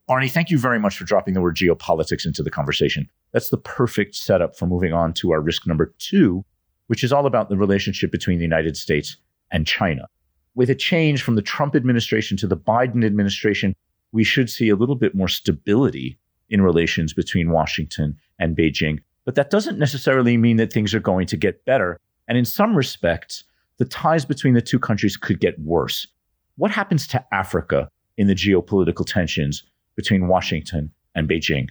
Barney, 0.07 0.29
thank 0.29 0.51
you 0.51 0.59
very 0.59 0.79
much 0.79 0.97
for 0.97 1.03
dropping 1.03 1.33
the 1.33 1.41
word 1.41 1.55
geopolitics 1.55 2.25
into 2.25 2.43
the 2.43 2.51
conversation. 2.51 3.09
That's 3.35 3.49
the 3.49 3.57
perfect 3.57 4.15
setup 4.15 4.55
for 4.55 4.65
moving 4.65 4.93
on 4.93 5.11
to 5.15 5.33
our 5.33 5.41
risk 5.41 5.67
number 5.67 5.93
two, 5.99 6.45
which 6.87 7.03
is 7.03 7.11
all 7.11 7.25
about 7.25 7.49
the 7.49 7.57
relationship 7.57 8.09
between 8.09 8.37
the 8.37 8.45
United 8.45 8.77
States 8.77 9.17
and 9.51 9.67
China. 9.67 10.07
With 10.55 10.69
a 10.69 10.73
change 10.73 11.21
from 11.21 11.35
the 11.35 11.41
Trump 11.41 11.75
administration 11.75 12.37
to 12.37 12.47
the 12.47 12.55
Biden 12.55 13.05
administration, 13.05 13.75
we 14.13 14.23
should 14.23 14.49
see 14.49 14.69
a 14.69 14.77
little 14.77 14.95
bit 14.95 15.15
more 15.15 15.27
stability 15.27 16.17
in 16.49 16.61
relations 16.61 17.11
between 17.11 17.51
Washington 17.51 18.15
and 18.39 18.55
Beijing. 18.55 18.99
But 19.25 19.35
that 19.35 19.49
doesn't 19.49 19.79
necessarily 19.79 20.37
mean 20.37 20.55
that 20.55 20.71
things 20.71 20.95
are 20.95 21.01
going 21.01 21.27
to 21.27 21.35
get 21.35 21.65
better. 21.65 21.99
And 22.29 22.37
in 22.37 22.45
some 22.45 22.73
respects, 22.73 23.43
the 23.79 23.83
ties 23.83 24.23
between 24.23 24.53
the 24.53 24.61
two 24.61 24.79
countries 24.79 25.17
could 25.17 25.41
get 25.41 25.59
worse. 25.59 26.07
What 26.55 26.71
happens 26.71 27.05
to 27.07 27.25
Africa 27.33 27.89
in 28.15 28.27
the 28.27 28.33
geopolitical 28.33 29.05
tensions 29.05 29.61
between 29.97 30.29
Washington 30.29 30.89
and 31.15 31.27
Beijing. 31.27 31.67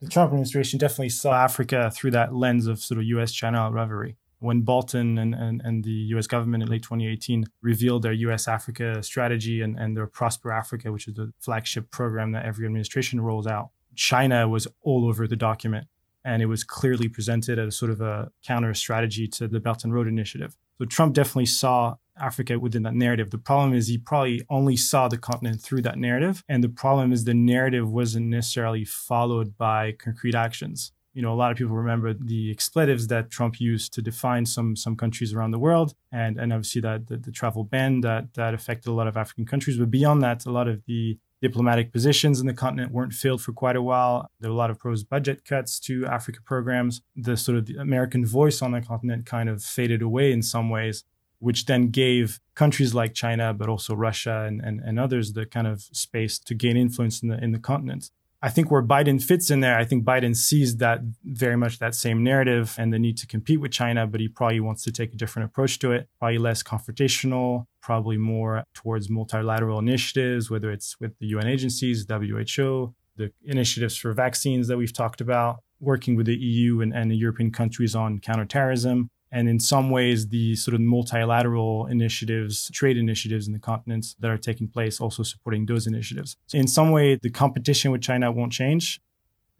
The 0.00 0.08
Trump 0.08 0.28
administration 0.28 0.78
definitely 0.78 1.08
saw 1.08 1.32
Africa 1.32 1.90
through 1.90 2.12
that 2.12 2.32
lens 2.32 2.66
of 2.68 2.78
sort 2.78 2.98
of 2.98 3.04
US 3.04 3.32
China 3.32 3.68
rivalry. 3.70 4.16
When 4.38 4.60
Bolton 4.60 5.18
and, 5.18 5.34
and, 5.34 5.60
and 5.64 5.82
the 5.82 6.14
US 6.14 6.28
government 6.28 6.62
in 6.62 6.68
late 6.68 6.84
2018 6.84 7.44
revealed 7.62 8.02
their 8.02 8.12
US 8.12 8.46
Africa 8.46 9.02
strategy 9.02 9.60
and, 9.60 9.76
and 9.76 9.96
their 9.96 10.06
Prosper 10.06 10.52
Africa, 10.52 10.92
which 10.92 11.08
is 11.08 11.14
the 11.14 11.32
flagship 11.40 11.90
program 11.90 12.30
that 12.32 12.44
every 12.44 12.64
administration 12.64 13.20
rolls 13.20 13.48
out, 13.48 13.70
China 13.96 14.48
was 14.48 14.68
all 14.82 15.08
over 15.08 15.26
the 15.26 15.34
document. 15.34 15.88
And 16.24 16.42
it 16.42 16.46
was 16.46 16.62
clearly 16.62 17.08
presented 17.08 17.58
as 17.58 17.76
sort 17.76 17.90
of 17.90 18.00
a 18.00 18.30
counter 18.44 18.74
strategy 18.74 19.26
to 19.28 19.48
the 19.48 19.58
Belt 19.58 19.82
and 19.82 19.92
Road 19.92 20.06
Initiative. 20.06 20.56
So 20.78 20.84
Trump 20.84 21.14
definitely 21.14 21.46
saw 21.46 21.96
Africa 22.20 22.58
within 22.58 22.82
that 22.84 22.94
narrative. 22.94 23.30
The 23.30 23.38
problem 23.38 23.74
is 23.74 23.88
he 23.88 23.98
probably 23.98 24.42
only 24.48 24.76
saw 24.76 25.08
the 25.08 25.18
continent 25.18 25.60
through 25.60 25.82
that 25.82 25.98
narrative. 25.98 26.44
And 26.48 26.62
the 26.62 26.68
problem 26.68 27.12
is 27.12 27.24
the 27.24 27.34
narrative 27.34 27.90
wasn't 27.90 28.26
necessarily 28.26 28.84
followed 28.84 29.56
by 29.56 29.92
concrete 29.92 30.34
actions. 30.34 30.92
You 31.14 31.22
know, 31.22 31.32
a 31.32 31.34
lot 31.34 31.50
of 31.50 31.56
people 31.56 31.74
remember 31.74 32.14
the 32.14 32.50
expletives 32.50 33.08
that 33.08 33.30
Trump 33.30 33.60
used 33.60 33.92
to 33.94 34.02
define 34.02 34.46
some 34.46 34.76
some 34.76 34.94
countries 34.94 35.32
around 35.34 35.50
the 35.50 35.58
world, 35.58 35.94
and 36.12 36.38
and 36.38 36.52
obviously 36.52 36.80
that 36.82 37.08
the, 37.08 37.16
the 37.16 37.32
travel 37.32 37.64
ban 37.64 38.02
that 38.02 38.34
that 38.34 38.54
affected 38.54 38.90
a 38.90 38.92
lot 38.92 39.08
of 39.08 39.16
African 39.16 39.44
countries. 39.44 39.78
But 39.78 39.90
beyond 39.90 40.22
that, 40.22 40.46
a 40.46 40.52
lot 40.52 40.68
of 40.68 40.84
the 40.86 41.18
diplomatic 41.40 41.92
positions 41.92 42.40
in 42.40 42.46
the 42.46 42.54
continent 42.54 42.92
weren't 42.92 43.12
filled 43.12 43.40
for 43.42 43.52
quite 43.52 43.76
a 43.76 43.82
while. 43.82 44.28
There 44.40 44.50
were 44.50 44.54
a 44.54 44.58
lot 44.58 44.70
of 44.70 44.78
proposed 44.78 45.08
budget 45.08 45.44
cuts 45.44 45.78
to 45.80 46.06
Africa 46.06 46.40
programs. 46.44 47.00
The 47.16 47.36
sort 47.36 47.58
of 47.58 47.66
the 47.66 47.76
American 47.76 48.26
voice 48.26 48.60
on 48.62 48.72
the 48.72 48.80
continent 48.80 49.26
kind 49.26 49.48
of 49.48 49.62
faded 49.62 50.02
away 50.02 50.32
in 50.32 50.42
some 50.42 50.68
ways, 50.70 51.04
which 51.38 51.66
then 51.66 51.88
gave 51.88 52.40
countries 52.54 52.94
like 52.94 53.14
China, 53.14 53.54
but 53.54 53.68
also 53.68 53.94
Russia 53.94 54.44
and, 54.46 54.60
and, 54.60 54.80
and 54.80 54.98
others 54.98 55.32
the 55.32 55.46
kind 55.46 55.66
of 55.66 55.82
space 55.92 56.38
to 56.38 56.54
gain 56.54 56.76
influence 56.76 57.22
in 57.22 57.28
the 57.28 57.42
in 57.42 57.52
the 57.52 57.58
continent. 57.58 58.10
I 58.40 58.50
think 58.50 58.70
where 58.70 58.82
Biden 58.82 59.20
fits 59.20 59.50
in 59.50 59.60
there, 59.60 59.76
I 59.76 59.84
think 59.84 60.04
Biden 60.04 60.36
sees 60.36 60.76
that 60.76 61.00
very 61.24 61.56
much 61.56 61.80
that 61.80 61.96
same 61.96 62.22
narrative 62.22 62.76
and 62.78 62.92
the 62.92 62.98
need 62.98 63.18
to 63.18 63.26
compete 63.26 63.60
with 63.60 63.72
China, 63.72 64.06
but 64.06 64.20
he 64.20 64.28
probably 64.28 64.60
wants 64.60 64.84
to 64.84 64.92
take 64.92 65.12
a 65.12 65.16
different 65.16 65.46
approach 65.46 65.80
to 65.80 65.90
it, 65.90 66.08
probably 66.20 66.38
less 66.38 66.62
confrontational, 66.62 67.64
probably 67.82 68.16
more 68.16 68.62
towards 68.74 69.10
multilateral 69.10 69.80
initiatives, 69.80 70.50
whether 70.50 70.70
it's 70.70 71.00
with 71.00 71.18
the 71.18 71.26
UN 71.26 71.48
agencies, 71.48 72.06
WHO, 72.08 72.94
the 73.16 73.32
initiatives 73.44 73.96
for 73.96 74.12
vaccines 74.12 74.68
that 74.68 74.78
we've 74.78 74.92
talked 74.92 75.20
about, 75.20 75.56
working 75.80 76.14
with 76.14 76.26
the 76.26 76.36
EU 76.36 76.80
and, 76.80 76.94
and 76.94 77.10
the 77.10 77.16
European 77.16 77.50
countries 77.50 77.96
on 77.96 78.20
counterterrorism 78.20 79.10
and 79.30 79.48
in 79.48 79.60
some 79.60 79.90
ways 79.90 80.28
the 80.28 80.56
sort 80.56 80.74
of 80.74 80.80
multilateral 80.80 81.86
initiatives 81.86 82.70
trade 82.72 82.96
initiatives 82.96 83.46
in 83.46 83.52
the 83.52 83.58
continents 83.58 84.16
that 84.20 84.30
are 84.30 84.38
taking 84.38 84.68
place 84.68 85.00
also 85.00 85.22
supporting 85.22 85.66
those 85.66 85.86
initiatives. 85.86 86.36
So 86.46 86.58
in 86.58 86.68
some 86.68 86.90
way 86.90 87.18
the 87.20 87.30
competition 87.30 87.90
with 87.90 88.02
china 88.02 88.30
won't 88.32 88.52
change. 88.52 89.00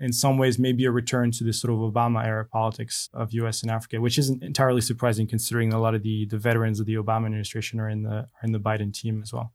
In 0.01 0.13
some 0.13 0.39
ways 0.39 0.59
maybe 0.59 0.85
a 0.85 0.91
return 0.91 1.33
to 1.33 1.45
this 1.45 1.61
sort 1.61 1.73
of 1.73 1.79
obama 1.79 2.25
era 2.25 2.45
politics 2.45 3.11
of 3.13 3.33
us 3.33 3.63
and 3.63 3.71
africa 3.71 4.01
which 4.01 4.19
isn't 4.19 4.43
entirely 4.43 4.81
surprising 4.81 5.27
considering 5.27 5.73
a 5.73 5.81
lot 5.81 5.95
of 5.95 6.03
the, 6.03 6.27
the 6.27 6.39
veterans 6.39 6.81
of 6.81 6.87
the 6.87 6.95
obama 6.95 7.27
administration 7.27 7.81
are 7.81 7.89
in 7.89 8.03
the 8.03 8.11
are 8.11 8.45
in 8.45 8.53
the 8.53 8.61
biden 8.61 8.93
team 8.93 9.21
as 9.23 9.33
well. 9.33 9.53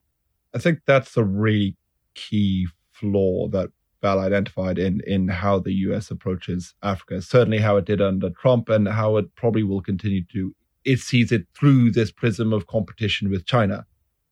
I 0.54 0.60
think 0.60 0.82
that's 0.86 1.18
a 1.18 1.24
really 1.24 1.76
key 2.14 2.68
flaw 2.92 3.48
that 3.48 3.72
Val 4.04 4.20
identified 4.20 4.78
in 4.78 5.02
in 5.08 5.30
how 5.30 5.58
the 5.58 5.74
US 5.88 6.12
approaches 6.12 6.76
Africa. 6.84 7.22
Certainly 7.22 7.60
how 7.60 7.78
it 7.78 7.86
did 7.86 8.02
under 8.02 8.30
Trump 8.30 8.70
and 8.70 8.88
how 8.88 9.18
it 9.18 9.34
probably 9.36 9.64
will 9.64 9.82
continue 9.82 10.24
to. 10.34 10.54
It 10.86 11.00
sees 11.00 11.32
it 11.32 11.48
through 11.56 11.92
this 11.92 12.12
prism 12.12 12.54
of 12.54 12.68
competition 12.68 13.32
with 13.32 13.46
China. 13.46 13.86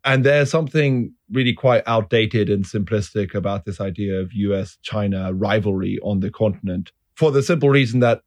And 0.03 0.25
there's 0.25 0.51
something 0.51 1.13
really 1.31 1.53
quite 1.53 1.83
outdated 1.87 2.49
and 2.49 2.65
simplistic 2.65 3.33
about 3.33 3.65
this 3.65 3.79
idea 3.79 4.19
of 4.19 4.33
US 4.33 4.77
China 4.81 5.33
rivalry 5.33 5.97
on 6.03 6.19
the 6.19 6.29
continent 6.29 6.91
for 7.15 7.31
the 7.31 7.41
simple 7.41 7.69
reason 7.69 8.01
that 8.01 8.23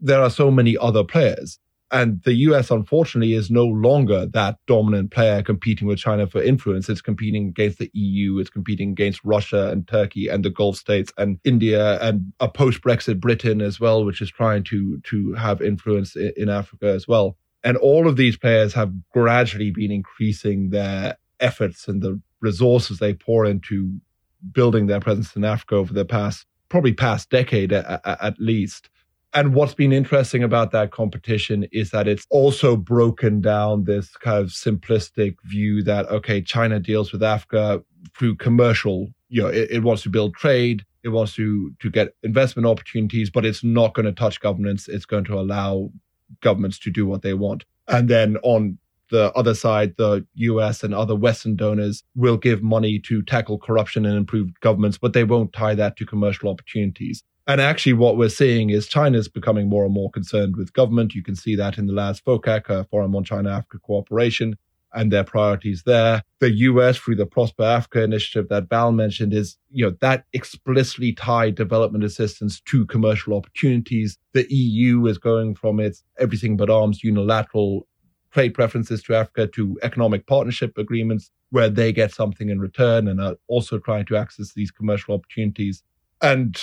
there 0.00 0.20
are 0.20 0.30
so 0.30 0.50
many 0.50 0.76
other 0.76 1.04
players. 1.04 1.58
And 1.92 2.22
the 2.22 2.34
US, 2.34 2.70
unfortunately, 2.70 3.34
is 3.34 3.50
no 3.50 3.66
longer 3.66 4.26
that 4.26 4.58
dominant 4.66 5.10
player 5.10 5.42
competing 5.42 5.88
with 5.88 5.98
China 5.98 6.26
for 6.26 6.40
influence. 6.42 6.88
It's 6.88 7.00
competing 7.00 7.48
against 7.48 7.78
the 7.78 7.90
EU, 7.94 8.38
it's 8.38 8.50
competing 8.50 8.90
against 8.90 9.20
Russia 9.24 9.70
and 9.70 9.86
Turkey 9.88 10.28
and 10.28 10.44
the 10.44 10.50
Gulf 10.50 10.76
states 10.76 11.12
and 11.18 11.38
India 11.44 12.00
and 12.00 12.32
a 12.38 12.48
post 12.48 12.82
Brexit 12.82 13.18
Britain 13.18 13.60
as 13.60 13.80
well, 13.80 14.04
which 14.04 14.20
is 14.20 14.30
trying 14.30 14.62
to, 14.64 15.00
to 15.00 15.32
have 15.34 15.60
influence 15.60 16.14
in, 16.16 16.48
Africa 16.48 16.86
as 16.86 17.06
well. 17.06 17.36
And 17.62 17.76
all 17.76 18.08
of 18.08 18.16
these 18.16 18.36
players 18.36 18.72
have 18.74 18.92
gradually 19.10 19.70
been 19.70 19.90
increasing 19.90 20.70
their 20.70 21.16
efforts 21.38 21.86
and 21.88 22.02
the 22.02 22.20
resources 22.40 22.98
they 22.98 23.14
pour 23.14 23.44
into 23.44 24.00
building 24.52 24.86
their 24.86 25.00
presence 25.00 25.36
in 25.36 25.44
Africa 25.44 25.76
over 25.76 25.92
the 25.92 26.04
past, 26.04 26.46
probably 26.68 26.92
past 26.92 27.30
decade 27.30 27.72
at, 27.72 28.00
at 28.04 28.38
least. 28.38 28.88
And 29.32 29.54
what's 29.54 29.74
been 29.74 29.92
interesting 29.92 30.42
about 30.42 30.72
that 30.72 30.90
competition 30.90 31.66
is 31.70 31.90
that 31.90 32.08
it's 32.08 32.26
also 32.30 32.76
broken 32.76 33.40
down 33.40 33.84
this 33.84 34.16
kind 34.16 34.38
of 34.38 34.48
simplistic 34.48 35.36
view 35.44 35.84
that, 35.84 36.08
okay, 36.08 36.42
China 36.42 36.80
deals 36.80 37.12
with 37.12 37.22
Africa 37.22 37.82
through 38.16 38.36
commercial, 38.36 39.08
you 39.28 39.42
know, 39.42 39.48
it, 39.48 39.70
it 39.70 39.82
wants 39.84 40.02
to 40.02 40.08
build 40.08 40.34
trade, 40.34 40.84
it 41.04 41.10
wants 41.10 41.34
to, 41.34 41.72
to 41.78 41.90
get 41.90 42.14
investment 42.24 42.66
opportunities, 42.66 43.30
but 43.30 43.46
it's 43.46 43.62
not 43.62 43.94
going 43.94 44.06
to 44.06 44.12
touch 44.12 44.40
governments. 44.40 44.88
It's 44.88 45.06
going 45.06 45.24
to 45.24 45.38
allow 45.38 45.90
governments 46.40 46.78
to 46.80 46.90
do 46.90 47.06
what 47.06 47.22
they 47.22 47.34
want. 47.34 47.64
And 47.86 48.08
then 48.08 48.36
on 48.42 48.78
the 49.10 49.32
other 49.32 49.54
side, 49.54 49.96
the 49.96 50.26
US 50.34 50.82
and 50.82 50.94
other 50.94 51.14
Western 51.14 51.56
donors 51.56 52.02
will 52.14 52.36
give 52.36 52.62
money 52.62 52.98
to 53.00 53.22
tackle 53.22 53.58
corruption 53.58 54.06
and 54.06 54.16
improve 54.16 54.48
governments, 54.60 54.98
but 54.98 55.12
they 55.12 55.24
won't 55.24 55.52
tie 55.52 55.74
that 55.74 55.96
to 55.96 56.06
commercial 56.06 56.48
opportunities. 56.48 57.22
And 57.50 57.60
actually, 57.60 57.94
what 57.94 58.16
we're 58.16 58.28
seeing 58.28 58.70
is 58.70 58.86
China's 58.86 59.26
becoming 59.26 59.68
more 59.68 59.84
and 59.84 59.92
more 59.92 60.08
concerned 60.08 60.54
with 60.54 60.72
government. 60.72 61.16
You 61.16 61.24
can 61.24 61.34
see 61.34 61.56
that 61.56 61.78
in 61.78 61.86
the 61.86 61.92
last 61.92 62.24
FOCAC, 62.24 62.70
uh, 62.70 62.84
Forum 62.84 63.16
on 63.16 63.24
China 63.24 63.50
Africa 63.50 63.80
Cooperation, 63.82 64.56
and 64.94 65.10
their 65.10 65.24
priorities 65.24 65.82
there. 65.82 66.22
The 66.38 66.52
US, 66.52 66.96
through 66.96 67.16
the 67.16 67.26
Prosper 67.26 67.64
Africa 67.64 68.04
initiative 68.04 68.48
that 68.50 68.68
Val 68.68 68.92
mentioned, 68.92 69.34
is, 69.34 69.58
you 69.68 69.84
know, 69.84 69.96
that 70.00 70.26
explicitly 70.32 71.12
tied 71.12 71.56
development 71.56 72.04
assistance 72.04 72.60
to 72.66 72.86
commercial 72.86 73.34
opportunities. 73.34 74.16
The 74.32 74.46
EU 74.48 75.08
is 75.08 75.18
going 75.18 75.56
from 75.56 75.80
its 75.80 76.04
everything 76.20 76.56
but 76.56 76.70
arms 76.70 77.02
unilateral 77.02 77.88
trade 78.30 78.54
preferences 78.54 79.02
to 79.02 79.16
Africa 79.16 79.48
to 79.48 79.76
economic 79.82 80.28
partnership 80.28 80.78
agreements 80.78 81.32
where 81.50 81.68
they 81.68 81.92
get 81.92 82.14
something 82.14 82.48
in 82.48 82.60
return 82.60 83.08
and 83.08 83.20
are 83.20 83.34
also 83.48 83.80
trying 83.80 84.06
to 84.06 84.16
access 84.16 84.52
these 84.52 84.70
commercial 84.70 85.16
opportunities. 85.16 85.82
And 86.22 86.56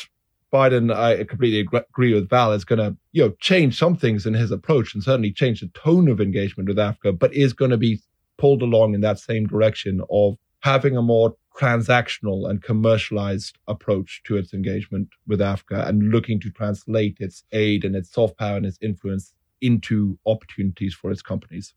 Biden, 0.54 0.96
I 0.96 1.24
completely 1.26 1.60
agree 1.60 2.14
with 2.14 2.30
Val, 2.30 2.54
is 2.54 2.64
going 2.64 2.80
to 2.80 2.96
you 3.12 3.24
know 3.24 3.36
change 3.40 3.78
some 3.78 3.96
things 3.96 4.26
in 4.26 4.34
his 4.34 4.52
approach 4.52 4.94
and 4.94 5.04
certainly 5.04 5.32
change 5.32 5.62
the 5.62 5.68
tone 5.70 6.08
of 6.08 6.22
engagement 6.22 6.70
with 6.70 6.80
Africa, 6.80 7.12
but 7.12 7.34
is 7.34 7.54
going 7.54 7.72
to 7.72 7.78
be 7.78 8.00
pulled 8.38 8.62
along 8.62 8.94
in 8.94 9.02
that 9.02 9.20
same 9.20 9.48
direction 9.48 10.02
of 10.10 10.38
having 10.62 10.96
a 10.96 11.02
more 11.02 11.36
transactional 11.58 12.50
and 12.50 12.62
commercialized 12.62 13.58
approach 13.68 14.22
to 14.26 14.38
its 14.38 14.54
engagement 14.54 15.10
with 15.28 15.42
Africa 15.42 15.86
and 15.88 16.12
looking 16.12 16.40
to 16.40 16.52
translate 16.52 17.18
its 17.20 17.44
aid 17.52 17.84
and 17.84 17.96
its 17.96 18.12
soft 18.12 18.38
power 18.38 18.58
and 18.58 18.66
its 18.66 18.78
influence 18.82 19.34
into 19.62 20.18
opportunities 20.26 20.94
for 20.94 21.10
its 21.10 21.22
companies. 21.22 21.74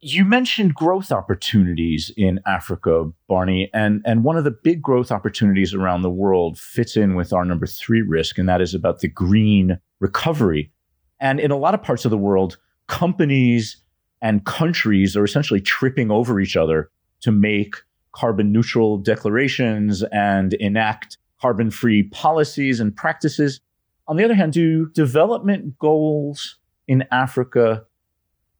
You 0.00 0.26
mentioned 0.26 0.74
growth 0.74 1.10
opportunities 1.10 2.12
in 2.18 2.38
Africa, 2.46 3.10
Barney, 3.28 3.70
and, 3.72 4.02
and 4.04 4.24
one 4.24 4.36
of 4.36 4.44
the 4.44 4.50
big 4.50 4.82
growth 4.82 5.10
opportunities 5.10 5.72
around 5.72 6.02
the 6.02 6.10
world 6.10 6.58
fits 6.58 6.98
in 6.98 7.14
with 7.14 7.32
our 7.32 7.46
number 7.46 7.66
three 7.66 8.02
risk, 8.02 8.36
and 8.36 8.46
that 8.46 8.60
is 8.60 8.74
about 8.74 9.00
the 9.00 9.08
green 9.08 9.78
recovery. 9.98 10.70
And 11.18 11.40
in 11.40 11.50
a 11.50 11.56
lot 11.56 11.72
of 11.72 11.82
parts 11.82 12.04
of 12.04 12.10
the 12.10 12.18
world, 12.18 12.58
companies 12.88 13.78
and 14.20 14.44
countries 14.44 15.16
are 15.16 15.24
essentially 15.24 15.62
tripping 15.62 16.10
over 16.10 16.40
each 16.40 16.58
other 16.58 16.90
to 17.20 17.32
make 17.32 17.76
carbon 18.12 18.52
neutral 18.52 18.98
declarations 18.98 20.02
and 20.12 20.52
enact 20.54 21.16
carbon 21.40 21.70
free 21.70 22.02
policies 22.02 22.80
and 22.80 22.94
practices. 22.94 23.60
On 24.08 24.16
the 24.16 24.24
other 24.24 24.34
hand, 24.34 24.52
do 24.52 24.90
development 24.90 25.78
goals 25.78 26.58
in 26.86 27.04
Africa 27.10 27.86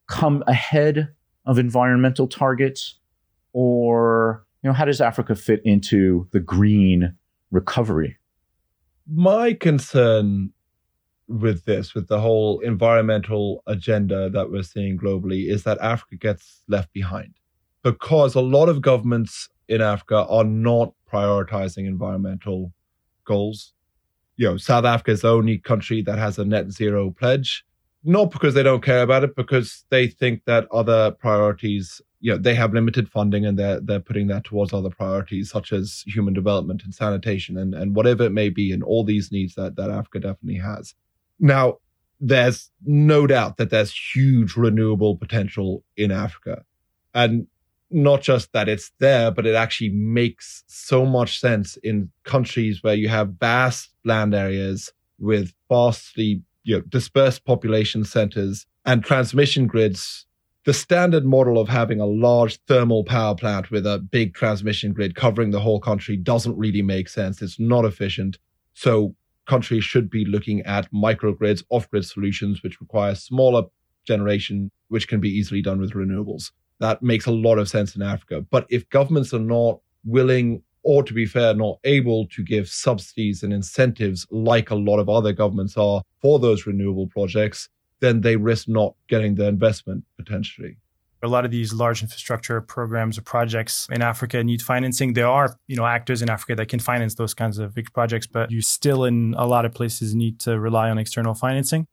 come 0.09 0.43
ahead 0.47 1.09
of 1.47 1.59
environmental 1.59 2.27
targets? 2.27 2.99
Or, 3.53 4.45
you 4.63 4.69
know, 4.69 4.75
how 4.75 4.85
does 4.85 5.01
Africa 5.01 5.35
fit 5.35 5.63
into 5.65 6.29
the 6.33 6.41
green 6.41 7.15
recovery? 7.51 8.19
My 9.11 9.53
concern 9.55 10.51
with 11.29 11.65
this, 11.65 11.95
with 11.95 12.09
the 12.09 12.21
whole 12.21 12.61
environmental 12.61 13.63
agenda 13.67 14.31
that 14.31 14.51
we're 14.51 14.63
seeing 14.63 14.99
globally, 14.99 15.51
is 15.51 15.65
that 15.65 15.79
Africa 15.81 16.17
gets 16.17 16.63
left 16.69 16.93
behind 16.93 17.35
because 17.83 18.35
a 18.35 18.41
lot 18.41 18.69
of 18.69 18.83
governments 18.83 19.49
in 19.69 19.81
Africa 19.81 20.27
are 20.29 20.45
not 20.45 20.93
prioritizing 21.11 21.87
environmental 21.87 22.73
goals. 23.25 23.73
You 24.37 24.51
know, 24.51 24.57
South 24.57 24.85
Africa 24.85 25.13
is 25.13 25.23
the 25.23 25.31
only 25.31 25.59
country 25.59 26.03
that 26.03 26.19
has 26.19 26.39
a 26.39 26.45
net 26.45 26.71
zero 26.71 27.11
pledge 27.11 27.65
not 28.07 28.31
because 28.31 28.55
they 28.55 28.63
don't 28.63 28.85
care 28.85 29.03
about 29.03 29.25
it, 29.25 29.37
because 29.37 29.85
they 29.91 30.07
think 30.07 30.45
that 30.47 30.67
other 30.73 31.11
priorities, 31.11 32.01
you 32.21 32.33
know, 32.33 32.39
they 32.39 32.55
have 32.55 32.73
limited 32.73 33.09
funding 33.09 33.45
and 33.45 33.59
they're 33.59 33.81
they're 33.81 34.01
putting 34.01 34.29
that 34.29 34.45
towards 34.45 34.73
other 34.73 34.91
priorities 34.91 35.51
such 35.51 35.73
as 35.73 36.03
human 36.07 36.33
development 36.33 36.83
and 36.85 36.95
sanitation 36.95 37.59
and, 37.59 37.75
and 37.75 37.97
whatever 37.97 38.25
it 38.25 38.33
may 38.33 38.49
be, 38.49 38.73
and 38.73 38.83
all 38.83 39.05
these 39.05 39.31
needs 39.33 39.55
that, 39.57 39.77
that 39.77 39.91
Africa 39.91 40.21
definitely 40.21 40.61
has. 40.61 40.95
Now, 41.39 41.79
there's 42.21 42.71
no 42.85 43.27
doubt 43.27 43.59
that 43.59 43.71
there's 43.71 43.93
huge 44.15 44.57
renewable 44.57 45.17
potential 45.17 45.85
in 45.97 46.11
Africa. 46.11 46.65
And 47.15 47.47
not 47.91 48.23
just 48.23 48.53
that 48.53 48.69
it's 48.69 48.91
there, 48.99 49.31
but 49.31 49.47
it 49.47 49.55
actually 49.55 49.91
makes 49.91 50.65
so 50.67 51.07
much 51.07 51.41
sense 51.41 51.77
in 51.79 52.11
countries 52.25 52.83
where 52.83 52.95
you 52.95 53.09
have 53.09 53.35
vast 53.39 53.91
land 54.05 54.35
areas 54.35 54.93
with 55.19 55.53
vastly 55.69 56.43
you 56.67 56.75
know, 56.75 56.83
dispersed 56.89 57.45
population 57.45 58.05
centers 58.05 58.67
and 58.85 59.05
transmission 59.05 59.69
grids, 59.69 60.27
the 60.65 60.75
standard 60.75 61.25
model 61.25 61.59
of 61.59 61.69
having 61.69 62.01
a 62.01 62.07
large 62.07 62.59
thermal 62.67 63.05
power 63.05 63.37
plant 63.37 63.71
with 63.71 63.87
a 63.87 64.01
big 64.01 64.35
transmission 64.35 64.93
grid 64.93 65.15
covering 65.15 65.53
the 65.53 65.61
whole 65.61 65.79
country 65.81 66.17
doesn't 66.17 66.59
really 66.59 66.83
make 66.83 67.09
sense. 67.09 67.41
It's 67.41 67.61
not 67.61 67.85
efficient. 67.85 68.39
So 68.75 69.15
countries 69.47 69.85
should 69.85 70.11
be 70.11 70.25
looking 70.25 70.61
at 70.63 70.93
microgrids, 70.93 71.63
off 71.71 71.89
grid 71.89 72.05
solutions, 72.05 72.65
which 72.65 72.81
require 72.81 73.15
smaller 73.15 73.63
generation, 74.05 74.73
which 74.89 75.07
can 75.07 75.21
be 75.21 75.31
easily 75.31 75.63
done 75.63 75.81
with 75.81 75.93
renewables. 75.93 76.51
That 76.81 77.01
makes 77.01 77.27
a 77.27 77.33
lot 77.33 77.59
of 77.61 77.69
sense 77.69 77.95
in 77.95 78.03
Africa. 78.03 78.41
But 78.41 78.67
if 78.71 78.91
governments 78.91 79.33
are 79.33 79.39
not 79.39 79.79
willing 80.05 80.63
or 80.87 81.03
to 81.03 81.13
be 81.13 81.27
fair, 81.27 81.53
not 81.53 81.81
able 81.83 82.29
to 82.29 82.45
give 82.45 82.69
subsidies 82.69 83.43
and 83.43 83.53
incentives 83.53 84.25
like 84.31 84.71
a 84.71 84.75
lot 84.77 85.01
of 85.01 85.09
other 85.09 85.33
governments 85.33 85.77
are 85.77 86.01
for 86.23 86.39
those 86.39 86.65
renewable 86.65 87.09
projects, 87.09 87.69
then 87.99 88.21
they 88.21 88.37
risk 88.37 88.69
not 88.69 88.95
getting 89.09 89.35
the 89.35 89.49
investment 89.49 90.05
potentially. 90.17 90.77
A 91.25 91.27
lot 91.27 91.45
of 91.45 91.51
these 91.51 91.73
large 91.73 92.03
infrastructure 92.03 92.61
programs 92.61 93.19
or 93.19 93.23
projects 93.23 93.89
in 93.91 94.01
Africa 94.01 94.45
need 94.45 94.63
financing. 94.63 95.15
There 95.15 95.27
are, 95.27 95.57
you 95.67 95.75
know, 95.75 95.87
actors 95.87 96.23
in 96.23 96.31
Africa 96.31 96.55
that 96.55 96.69
can 96.69 96.79
finance 96.79 97.17
those 97.17 97.35
kinds 97.35 97.59
of 97.59 97.75
big 97.75 97.93
projects, 97.93 98.29
but 98.29 98.53
you 98.53 98.63
still 98.63 99.05
in 99.05 99.35
a 99.37 99.47
lot 99.47 99.65
of 99.65 99.75
places 99.75 100.15
need 100.15 100.39
to 100.41 100.57
rely 100.61 100.89
on 100.89 100.99
external 100.99 101.35
financing. 101.35 101.89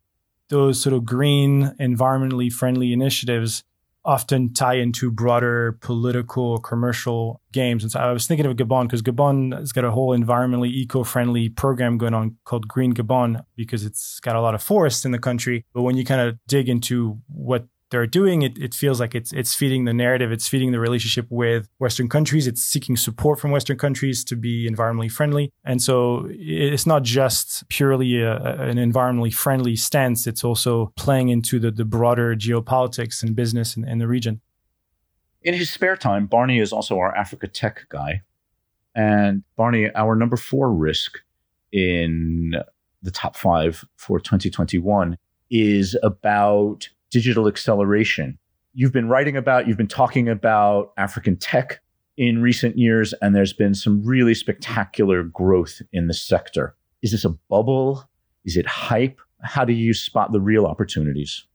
Those 0.50 0.80
sort 0.80 0.94
of 0.94 1.04
green, 1.04 1.74
environmentally 1.80 2.54
friendly 2.54 2.94
initiatives 2.94 3.64
often 4.06 4.54
tie 4.54 4.76
into 4.76 5.10
broader 5.10 5.78
political 5.82 6.60
commercial 6.60 7.42
games. 7.52 7.84
And 7.84 7.92
so 7.92 8.00
I 8.00 8.12
was 8.12 8.28
thinking 8.28 8.46
of 8.46 8.58
Gabon 8.58 8.84
because 8.84 9.02
Gabon 9.02 9.58
has 9.58 9.72
got 9.72 9.86
a 9.86 9.92
whole 9.92 10.18
environmentally 10.18 10.70
eco-friendly 10.70 11.50
program 11.50 11.98
going 11.98 12.14
on 12.14 12.38
called 12.44 12.68
Green 12.68 12.94
Gabon 12.94 13.44
because 13.56 13.86
it's 13.86 14.20
got 14.20 14.36
a 14.36 14.42
lot 14.42 14.56
of 14.56 14.62
forests 14.62 15.06
in 15.06 15.12
the 15.12 15.20
country. 15.20 15.66
But 15.74 15.84
when 15.84 15.96
you 15.96 16.04
kind 16.04 16.22
of 16.22 16.38
dig 16.48 16.68
into 16.68 17.20
what 17.28 17.66
they're 17.94 18.08
doing, 18.08 18.42
it, 18.42 18.58
it 18.58 18.74
feels 18.74 19.00
like 19.00 19.14
it's 19.14 19.32
it's 19.32 19.54
feeding 19.54 19.86
the 19.86 19.94
narrative, 19.94 20.32
it's 20.32 20.48
feeding 20.48 20.72
the 20.72 20.80
relationship 20.80 21.28
with 21.30 21.70
Western 21.78 22.10
countries, 22.10 22.48
it's 22.48 22.64
seeking 22.64 22.98
support 22.98 23.40
from 23.40 23.52
Western 23.52 23.78
countries 23.78 24.24
to 24.26 24.36
be 24.36 24.68
environmentally 24.70 25.12
friendly. 25.12 25.52
And 25.64 25.82
so 25.82 26.28
it's 26.30 26.88
not 26.88 27.04
just 27.04 27.68
purely 27.70 28.22
a, 28.22 28.38
an 28.62 28.78
environmentally 28.78 29.34
friendly 29.34 29.76
stance, 29.76 30.26
it's 30.26 30.44
also 30.44 30.92
playing 30.96 31.30
into 31.30 31.60
the, 31.60 31.70
the 31.70 31.86
broader 31.86 32.36
geopolitics 32.36 33.22
and 33.22 33.36
business 33.36 33.78
in, 33.78 33.88
in 33.88 34.00
the 34.00 34.08
region. 34.08 34.42
In 35.44 35.54
his 35.54 35.70
spare 35.70 35.96
time, 35.96 36.26
Barney 36.26 36.60
is 36.60 36.74
also 36.74 36.98
our 36.98 37.16
Africa 37.16 37.48
tech 37.48 37.86
guy. 37.90 38.24
And 38.96 39.44
Barney, 39.56 39.94
our 39.94 40.16
number 40.16 40.38
four 40.38 40.74
risk 40.74 41.20
in 41.72 42.56
the 43.04 43.12
top 43.12 43.36
five 43.36 43.86
for 43.98 44.20
2021 44.20 45.18
is 45.52 45.96
about 46.02 46.90
digital 47.14 47.48
acceleration. 47.48 48.40
You've 48.74 48.92
been 48.92 49.08
writing 49.08 49.38
about, 49.38 49.68
you've 49.68 49.78
been 49.78 49.88
talking 49.88 50.28
about 50.28 50.94
African 50.98 51.38
tech 51.38 51.80
in 52.18 52.42
recent 52.42 52.76
years, 52.76 53.14
and 53.22 53.36
there's 53.36 53.54
been 53.54 53.76
some 53.76 54.04
really 54.04 54.34
spectacular 54.34 55.24
growth 55.24 55.80
in 55.94 56.08
the 56.08 56.14
sector. 56.14 56.76
Is 57.04 57.12
this 57.12 57.24
a 57.24 57.30
bubble? 57.30 58.04
Is 58.46 58.58
it 58.58 58.66
hype? 58.66 59.22
How 59.44 59.64
do 59.64 59.74
you 59.74 59.94
spot 59.94 60.32
the 60.32 60.42
real 60.42 60.66
opportunities? 60.66 61.46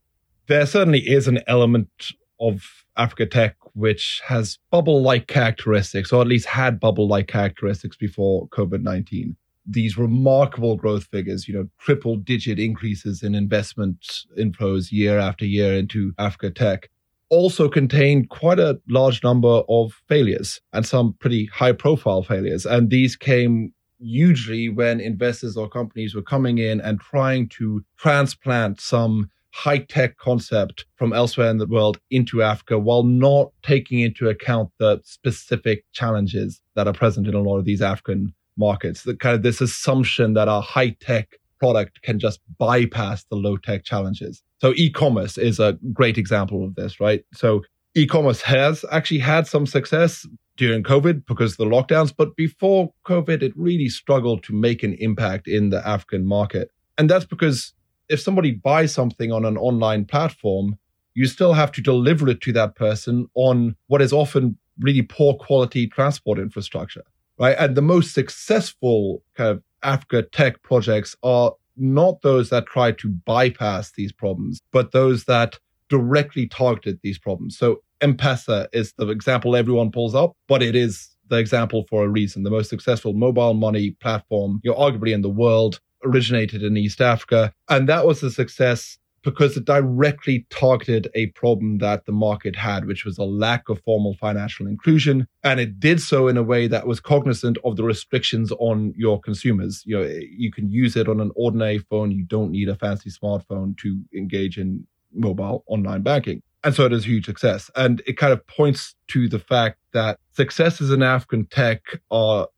There 0.46 0.64
certainly 0.64 1.00
is 1.00 1.26
an 1.26 1.40
element 1.48 2.12
of 2.40 2.84
Africa 2.96 3.26
tech 3.26 3.56
which 3.74 4.22
has 4.26 4.58
bubble 4.70 5.02
like 5.02 5.26
characteristics, 5.26 6.12
or 6.12 6.22
at 6.22 6.28
least 6.28 6.46
had 6.46 6.78
bubble 6.78 7.08
like 7.08 7.26
characteristics 7.26 7.96
before 7.96 8.48
COVID 8.48 8.82
19 8.82 9.36
these 9.68 9.98
remarkable 9.98 10.76
growth 10.76 11.04
figures, 11.04 11.46
you 11.46 11.54
know, 11.54 11.68
triple 11.78 12.16
digit 12.16 12.58
increases 12.58 13.22
in 13.22 13.34
investment 13.34 14.24
inflows 14.38 14.90
year 14.90 15.18
after 15.18 15.44
year 15.44 15.74
into 15.74 16.12
Africa 16.18 16.50
tech 16.50 16.88
also 17.30 17.68
contained 17.68 18.30
quite 18.30 18.58
a 18.58 18.80
large 18.88 19.22
number 19.22 19.62
of 19.68 19.92
failures 20.08 20.60
and 20.72 20.86
some 20.86 21.14
pretty 21.20 21.46
high 21.46 21.72
profile 21.72 22.22
failures. 22.22 22.64
And 22.64 22.90
these 22.90 23.16
came 23.16 23.72
usually 23.98 24.68
when 24.68 25.00
investors 25.00 25.56
or 25.56 25.68
companies 25.68 26.14
were 26.14 26.22
coming 26.22 26.58
in 26.58 26.80
and 26.80 27.00
trying 27.00 27.48
to 27.48 27.84
transplant 27.96 28.80
some 28.80 29.30
high 29.52 29.78
tech 29.78 30.16
concept 30.18 30.86
from 30.96 31.12
elsewhere 31.12 31.50
in 31.50 31.58
the 31.58 31.66
world 31.66 31.98
into 32.10 32.42
Africa 32.42 32.78
while 32.78 33.02
not 33.02 33.50
taking 33.62 33.98
into 34.00 34.28
account 34.28 34.70
the 34.78 35.00
specific 35.04 35.84
challenges 35.92 36.60
that 36.76 36.86
are 36.86 36.92
present 36.92 37.26
in 37.26 37.34
a 37.34 37.40
lot 37.40 37.58
of 37.58 37.64
these 37.64 37.82
African 37.82 38.32
markets. 38.58 39.04
The 39.04 39.16
kind 39.16 39.34
of 39.34 39.42
this 39.42 39.60
assumption 39.60 40.34
that 40.34 40.48
a 40.48 40.60
high 40.60 40.96
tech 41.00 41.36
product 41.58 42.02
can 42.02 42.18
just 42.18 42.40
bypass 42.58 43.24
the 43.24 43.36
low 43.36 43.56
tech 43.56 43.84
challenges. 43.84 44.42
So 44.60 44.72
e-commerce 44.76 45.38
is 45.38 45.58
a 45.58 45.78
great 45.92 46.18
example 46.18 46.64
of 46.64 46.74
this, 46.74 47.00
right? 47.00 47.24
So 47.34 47.62
e-commerce 47.94 48.42
has 48.42 48.84
actually 48.90 49.20
had 49.20 49.46
some 49.46 49.66
success 49.66 50.26
during 50.56 50.82
COVID 50.82 51.24
because 51.26 51.52
of 51.52 51.58
the 51.58 51.64
lockdowns, 51.64 52.12
but 52.16 52.36
before 52.36 52.92
COVID, 53.06 53.42
it 53.42 53.52
really 53.56 53.88
struggled 53.88 54.42
to 54.44 54.52
make 54.52 54.82
an 54.82 54.94
impact 54.94 55.46
in 55.46 55.70
the 55.70 55.86
African 55.86 56.26
market. 56.26 56.70
And 56.96 57.08
that's 57.08 57.24
because 57.24 57.72
if 58.08 58.20
somebody 58.20 58.52
buys 58.52 58.92
something 58.92 59.30
on 59.30 59.44
an 59.44 59.56
online 59.56 60.04
platform, 60.04 60.76
you 61.14 61.26
still 61.26 61.52
have 61.52 61.70
to 61.72 61.80
deliver 61.80 62.28
it 62.28 62.40
to 62.42 62.52
that 62.52 62.74
person 62.74 63.28
on 63.34 63.76
what 63.86 64.02
is 64.02 64.12
often 64.12 64.56
really 64.80 65.02
poor 65.02 65.34
quality 65.34 65.86
transport 65.86 66.38
infrastructure 66.38 67.02
right? 67.38 67.56
And 67.58 67.76
the 67.76 67.82
most 67.82 68.14
successful 68.14 69.22
kind 69.34 69.50
of 69.50 69.62
Africa 69.82 70.22
tech 70.22 70.62
projects 70.62 71.16
are 71.22 71.52
not 71.76 72.22
those 72.22 72.50
that 72.50 72.66
try 72.66 72.92
to 72.92 73.08
bypass 73.08 73.92
these 73.92 74.12
problems, 74.12 74.60
but 74.72 74.92
those 74.92 75.24
that 75.24 75.58
directly 75.88 76.46
targeted 76.46 76.98
these 77.02 77.18
problems. 77.18 77.56
So 77.56 77.82
M-Pesa 78.00 78.66
is 78.72 78.92
the 78.98 79.08
example 79.08 79.56
everyone 79.56 79.90
pulls 79.90 80.14
up, 80.14 80.36
but 80.48 80.62
it 80.62 80.74
is 80.74 81.16
the 81.28 81.36
example 81.36 81.86
for 81.88 82.04
a 82.04 82.08
reason. 82.08 82.42
The 82.42 82.50
most 82.50 82.70
successful 82.70 83.12
mobile 83.12 83.54
money 83.54 83.92
platform, 83.92 84.60
you 84.64 84.70
know, 84.70 84.76
arguably 84.76 85.12
in 85.12 85.22
the 85.22 85.28
world, 85.28 85.80
originated 86.04 86.62
in 86.62 86.76
East 86.76 87.00
Africa. 87.00 87.52
And 87.68 87.88
that 87.88 88.06
was 88.06 88.22
a 88.22 88.30
success 88.30 88.98
because 89.22 89.56
it 89.56 89.64
directly 89.64 90.46
targeted 90.50 91.08
a 91.14 91.26
problem 91.28 91.78
that 91.78 92.06
the 92.06 92.12
market 92.12 92.56
had, 92.56 92.86
which 92.86 93.04
was 93.04 93.18
a 93.18 93.24
lack 93.24 93.68
of 93.68 93.80
formal 93.84 94.14
financial 94.14 94.66
inclusion. 94.66 95.26
And 95.42 95.60
it 95.60 95.80
did 95.80 96.00
so 96.00 96.28
in 96.28 96.36
a 96.36 96.42
way 96.42 96.66
that 96.68 96.86
was 96.86 97.00
cognizant 97.00 97.58
of 97.64 97.76
the 97.76 97.84
restrictions 97.84 98.52
on 98.58 98.94
your 98.96 99.20
consumers. 99.20 99.82
You 99.84 99.98
know, 99.98 100.04
you 100.04 100.52
can 100.52 100.70
use 100.70 100.96
it 100.96 101.08
on 101.08 101.20
an 101.20 101.30
ordinary 101.34 101.78
phone. 101.78 102.10
You 102.10 102.24
don't 102.24 102.52
need 102.52 102.68
a 102.68 102.76
fancy 102.76 103.10
smartphone 103.10 103.76
to 103.78 104.00
engage 104.14 104.58
in 104.58 104.86
mobile 105.12 105.64
online 105.66 106.02
banking. 106.02 106.42
And 106.64 106.74
so 106.74 106.84
it 106.84 106.92
is 106.92 107.04
a 107.04 107.08
huge 107.08 107.26
success. 107.26 107.70
And 107.76 108.02
it 108.06 108.16
kind 108.16 108.32
of 108.32 108.46
points 108.46 108.94
to 109.08 109.28
the 109.28 109.38
fact 109.38 109.78
that 109.92 110.18
successes 110.32 110.90
in 110.90 111.02
African 111.02 111.46
tech 111.46 111.82
are 112.10 112.48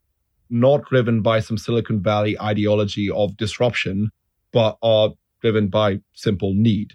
not 0.48 0.84
driven 0.86 1.22
by 1.22 1.40
some 1.40 1.58
Silicon 1.58 2.02
Valley 2.02 2.38
ideology 2.40 3.10
of 3.10 3.36
disruption, 3.36 4.10
but 4.52 4.78
are 4.82 5.10
driven 5.40 5.68
by 5.68 6.00
simple 6.12 6.54
need. 6.54 6.94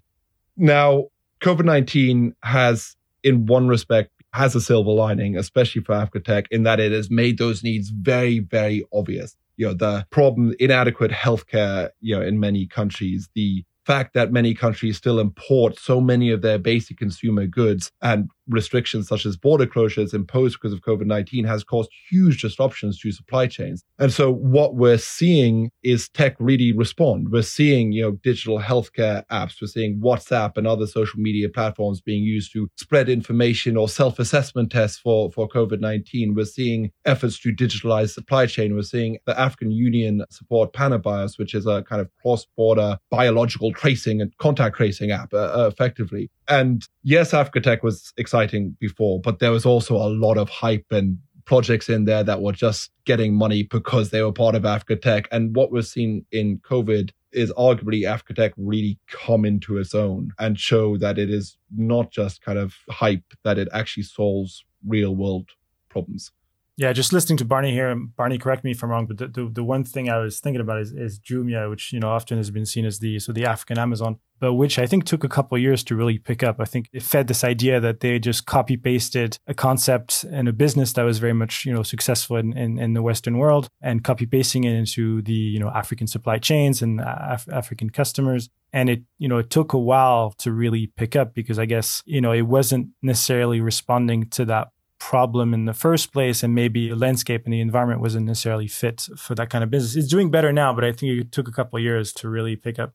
Now, 0.58 1.06
COVID 1.42 1.66
19 1.66 2.36
has, 2.44 2.96
in 3.24 3.46
one 3.46 3.68
respect, 3.68 4.12
has 4.34 4.56
a 4.56 4.62
silver 4.62 4.92
lining, 4.92 5.38
especially 5.38 5.82
for 5.82 5.94
Africa 5.94 6.20
Tech, 6.20 6.48
in 6.52 6.64
that 6.64 6.80
it 6.80 6.92
has 6.92 7.10
made 7.10 7.38
those 7.38 7.64
needs 7.64 7.90
very, 7.90 8.40
very 8.40 8.86
obvious. 8.94 9.36
You 9.58 9.68
know, 9.68 9.74
the 9.74 10.06
problem, 10.10 10.54
inadequate 10.60 11.12
healthcare, 11.12 11.90
you 12.02 12.16
know, 12.16 12.22
in 12.22 12.40
many 12.40 12.68
countries, 12.68 13.30
the 13.34 13.64
fact 13.86 14.14
that 14.14 14.32
many 14.32 14.54
countries 14.54 14.98
still 14.98 15.20
import 15.20 15.78
so 15.80 16.02
many 16.02 16.32
of 16.32 16.42
their 16.42 16.58
basic 16.58 16.98
consumer 16.98 17.46
goods 17.46 17.92
and 18.02 18.30
restrictions 18.48 19.08
such 19.08 19.26
as 19.26 19.38
border 19.38 19.66
closures 19.66 20.14
imposed 20.14 20.58
because 20.60 20.74
of 20.74 20.82
COVID 20.82 21.06
19 21.06 21.46
has 21.46 21.64
caused 21.64 21.90
huge 22.10 22.42
disruptions 22.42 23.00
to 23.00 23.12
supply 23.12 23.48
chains. 23.48 23.84
And 24.00 24.12
so 24.12 24.32
what 24.32 24.76
we're 24.76 24.98
seeing 24.98 25.72
is 25.84 26.10
tech 26.10 26.36
really 26.40 26.72
respond. 26.72 27.30
We're 27.32 27.42
seeing, 27.42 27.92
you 27.92 28.04
know, 28.04 28.12
digital 28.12 28.60
healthcare 28.60 29.26
apps. 29.28 29.62
We're 29.62 29.68
seeing 29.68 30.00
WhatsApp 30.00 30.58
and 30.58 30.68
other 30.68 30.88
social 30.88 31.20
media 31.20 31.50
platforms 31.50 32.02
being 32.02 32.24
used 32.24 32.52
to 32.54 32.70
spread 32.76 33.10
information 33.10 33.78
or 33.78 33.90
self-assessment 33.90 34.72
tests 34.72 35.00
for, 35.00 35.32
for 35.32 35.48
COVID 35.48 35.80
19. 35.80 36.36
We're 36.36 36.46
seeing 36.46 36.92
efforts 37.06 37.40
to 37.40 37.54
digitalize 37.54 38.12
supply 38.12 38.46
chain. 38.46 38.76
We're 38.76 38.84
seeing 38.84 39.18
the 39.26 39.40
African 39.40 39.72
Union 39.72 40.24
support 40.30 40.74
PanaBIOS, 40.74 41.38
which 41.38 41.54
is 41.54 41.66
a 41.66 41.84
kind 41.84 42.02
of 42.02 42.10
cross-border 42.22 42.98
biological 43.10 43.72
tracing 43.74 44.22
and 44.22 44.36
contact 44.38 44.76
tracing 44.76 45.12
app 45.12 45.34
uh, 45.34 45.38
uh 45.38 45.70
effectively. 45.72 46.30
And 46.48 46.88
yes, 47.04 47.34
Africa 47.34 47.62
Tech 47.62 47.84
was 47.84 48.14
exciting 48.18 48.76
before, 48.80 49.20
but 49.20 49.40
there 49.40 49.52
was 49.52 49.66
also 49.66 49.96
a 49.96 50.10
lot 50.10 50.38
of 50.38 50.50
hype 50.50 50.86
and 50.92 51.18
projects 51.46 51.90
in 51.90 52.06
there 52.06 52.24
that 52.24 52.42
were 52.42 52.52
just 52.52 52.92
getting 53.06 53.34
money 53.34 53.64
because 53.64 54.10
they 54.10 54.22
were 54.22 54.32
part 54.32 54.56
of 54.56 54.66
Africa 54.66 54.96
Tech. 54.96 55.28
And 55.32 55.56
what 55.56 55.72
we've 55.72 55.86
seen 55.86 56.26
in 56.32 56.60
COVID 56.60 57.12
is 57.32 57.52
arguably 57.54 58.08
Africa 58.08 58.34
Tech 58.34 58.54
really 58.58 59.00
come 59.08 59.46
into 59.46 59.78
its 59.78 59.94
own 59.94 60.32
and 60.40 60.60
show 60.60 60.98
that 60.98 61.18
it 61.18 61.30
is 61.30 61.58
not 61.76 62.12
just 62.12 62.42
kind 62.42 62.58
of 62.58 62.76
hype, 62.90 63.24
that 63.44 63.58
it 63.58 63.68
actually 63.72 64.04
solves 64.04 64.66
real 64.88 65.16
world 65.16 65.50
problems. 65.90 66.32
Yeah, 66.78 66.92
just 66.92 67.14
listening 67.14 67.38
to 67.38 67.46
Barney 67.46 67.72
here, 67.72 67.96
Barney, 67.96 68.38
correct 68.38 68.66
me 68.66 68.72
if 68.72 68.84
I'm 68.84 68.90
wrong, 68.90 69.06
but 69.06 69.18
the, 69.18 69.28
the, 69.28 69.50
the, 69.50 69.64
one 69.64 69.86
thing 69.86 70.10
I 70.10 70.18
was 70.18 70.42
thinking 70.42 70.60
about 70.60 70.82
is, 70.82 70.92
is 70.92 71.20
Jumia, 71.20 71.70
which 71.70 71.94
you 71.94 72.02
know 72.02 72.10
often 72.10 72.36
has 72.38 72.52
been 72.52 72.66
seen 72.66 72.86
as 72.86 73.00
the 73.00 73.18
so 73.20 73.32
the 73.32 73.46
African 73.46 73.80
Amazon, 73.80 74.20
but 74.40 74.54
which 74.54 74.78
I 74.78 74.86
think 74.86 75.06
took 75.06 75.24
a 75.24 75.30
couple 75.30 75.58
years 75.58 75.84
to 75.86 75.96
really 75.96 76.18
pick 76.18 76.44
up. 76.44 76.60
I 76.60 76.66
think 76.66 76.90
it 76.92 77.04
fed 77.04 77.28
this 77.28 77.44
idea 77.44 77.80
that 77.80 78.00
they 78.00 78.20
just 78.20 78.46
copy 78.46 78.78
pasted 78.78 79.38
a 79.48 79.54
concept 79.54 80.24
and 80.32 80.48
a 80.48 80.54
business 80.54 80.94
that 80.94 81.04
was 81.04 81.20
very 81.20 81.34
much 81.34 81.66
you 81.66 81.74
know 81.74 81.84
successful 81.84 82.38
in, 82.38 82.56
in, 82.58 82.78
in 82.78 82.94
the 82.94 83.02
Western 83.02 83.38
world 83.38 83.70
and 83.82 84.04
copy 84.04 84.26
pasting 84.26 84.64
it 84.64 84.74
into 84.74 85.22
the 85.22 85.34
you 85.34 85.60
know 85.60 85.70
African 85.70 86.08
supply 86.08 86.38
chains 86.38 86.82
and 86.82 87.02
Af- 87.02 87.48
African 87.52 87.90
customers. 87.90 88.50
And 88.74 88.90
it 88.90 89.04
you 89.18 89.28
know 89.28 89.38
it 89.38 89.50
took 89.50 89.74
a 89.74 89.80
while 89.80 90.32
to 90.40 90.52
really 90.52 90.88
pick 90.88 91.16
up 91.16 91.34
because 91.34 91.58
I 91.60 91.66
guess 91.66 92.04
you 92.06 92.22
know 92.22 92.32
it 92.32 92.44
wasn't 92.44 92.90
necessarily 93.02 93.62
responding 93.62 94.30
to 94.32 94.46
that 94.46 94.70
problem 95.00 95.54
in 95.54 95.66
the 95.66 95.74
first 95.74 96.12
place 96.12 96.42
and 96.42 96.56
maybe 96.56 96.90
the 96.90 96.96
landscape 96.96 97.46
and 97.46 97.54
the 97.54 97.62
environment 97.62 98.02
wasn't 98.02 98.26
necessarily 98.26 98.68
fit 98.68 99.08
for 99.18 99.36
that 99.36 99.50
kind 99.50 99.64
of 99.64 99.70
business. 99.70 99.96
It's 99.96 100.08
doing 100.08 100.32
better 100.32 100.52
now, 100.52 100.74
but 100.74 100.84
I 100.84 100.92
think 100.92 101.12
it 101.20 101.32
took 101.32 101.48
a 101.48 101.52
couple 101.52 101.78
years 101.80 102.14
to 102.14 102.30
really 102.30 102.56
pick 102.56 102.80
up. 102.80 102.94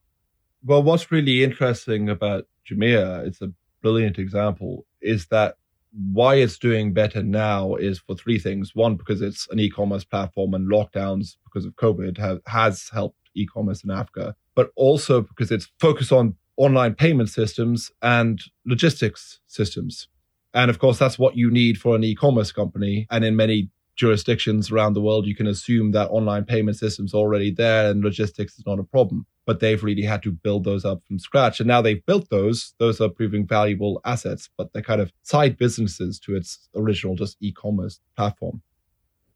Well, 0.62 0.82
what's 0.82 1.10
really 1.10 1.42
interesting 1.42 2.08
about 2.08 2.46
Jumia, 2.68 3.26
it's 3.26 3.40
a 3.40 3.52
brilliant 3.82 4.18
example, 4.18 4.84
is 5.00 5.26
that 5.26 5.56
why 5.92 6.36
it's 6.36 6.58
doing 6.58 6.92
better 6.92 7.22
now 7.22 7.74
is 7.74 7.98
for 7.98 8.14
three 8.14 8.38
things. 8.38 8.74
One, 8.74 8.96
because 8.96 9.22
it's 9.22 9.48
an 9.50 9.58
e-commerce 9.58 10.04
platform 10.04 10.54
and 10.54 10.70
lockdowns 10.70 11.36
because 11.44 11.64
of 11.64 11.74
COVID 11.76 12.18
have, 12.18 12.40
has 12.46 12.90
helped 12.92 13.16
e-commerce 13.34 13.82
in 13.82 13.90
Africa, 13.90 14.34
but 14.54 14.70
also 14.76 15.22
because 15.22 15.50
it's 15.50 15.68
focused 15.78 16.12
on 16.12 16.36
online 16.56 16.94
payment 16.94 17.30
systems 17.30 17.90
and 18.02 18.40
logistics 18.66 19.40
systems. 19.46 20.08
And 20.52 20.70
of 20.70 20.78
course, 20.78 20.98
that's 20.98 21.18
what 21.18 21.36
you 21.36 21.50
need 21.50 21.78
for 21.78 21.96
an 21.96 22.04
e-commerce 22.04 22.52
company. 22.52 23.06
And 23.10 23.24
in 23.24 23.34
many 23.34 23.70
jurisdictions 24.00 24.72
around 24.72 24.94
the 24.94 25.00
world, 25.02 25.26
you 25.26 25.36
can 25.36 25.46
assume 25.46 25.92
that 25.92 26.08
online 26.08 26.44
payment 26.44 26.78
systems 26.78 27.12
already 27.12 27.50
there 27.50 27.90
and 27.90 28.02
logistics 28.02 28.58
is 28.58 28.64
not 28.66 28.78
a 28.78 28.82
problem. 28.82 29.26
But 29.44 29.60
they've 29.60 29.84
really 29.84 30.02
had 30.02 30.22
to 30.22 30.32
build 30.32 30.64
those 30.64 30.86
up 30.86 31.02
from 31.06 31.18
scratch. 31.18 31.60
And 31.60 31.68
now 31.68 31.82
they've 31.82 32.04
built 32.06 32.30
those. 32.30 32.74
Those 32.78 32.98
are 33.00 33.10
proving 33.10 33.46
valuable 33.46 34.00
assets, 34.06 34.48
but 34.56 34.72
they're 34.72 34.82
kind 34.82 35.02
of 35.02 35.12
side 35.22 35.58
businesses 35.58 36.18
to 36.20 36.34
its 36.34 36.68
original 36.74 37.14
just 37.14 37.36
e-commerce 37.40 38.00
platform. 38.16 38.62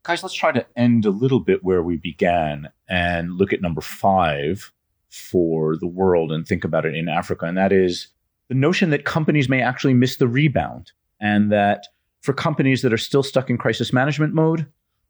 Guys, 0.03 0.23
let's 0.23 0.35
try 0.35 0.53
to 0.53 0.67
end 0.77 1.05
a 1.05 1.11
little 1.11 1.41
bit 1.41 1.63
where 1.63 1.83
we 1.83 1.97
began 1.97 2.71
and 2.89 3.33
look 3.33 3.53
at 3.53 3.61
number 3.61 3.83
five 3.83 4.73
for 5.11 5.77
the 5.77 5.87
world 5.87 6.33
and 6.33 6.47
think 6.47 6.65
about 6.65 6.87
it 6.87 6.95
in 6.95 7.09
Africa. 7.09 7.45
And 7.45 7.59
that 7.59 7.73
is 7.73 8.09
the 8.49 8.55
notion 8.55 8.91
that 8.91 9.05
companies 9.05 9.49
may 9.49 9.61
actually 9.61 9.95
miss 9.95 10.17
the 10.17 10.29
rebound 10.29 10.93
and 11.21 11.53
that 11.53 11.87
for 12.25 12.33
companies 12.33 12.81
that 12.81 12.91
are 12.91 12.97
still 12.97 13.23
stuck 13.23 13.51
in 13.51 13.59
crisis 13.59 13.93
management 13.93 14.33
mode, 14.33 14.67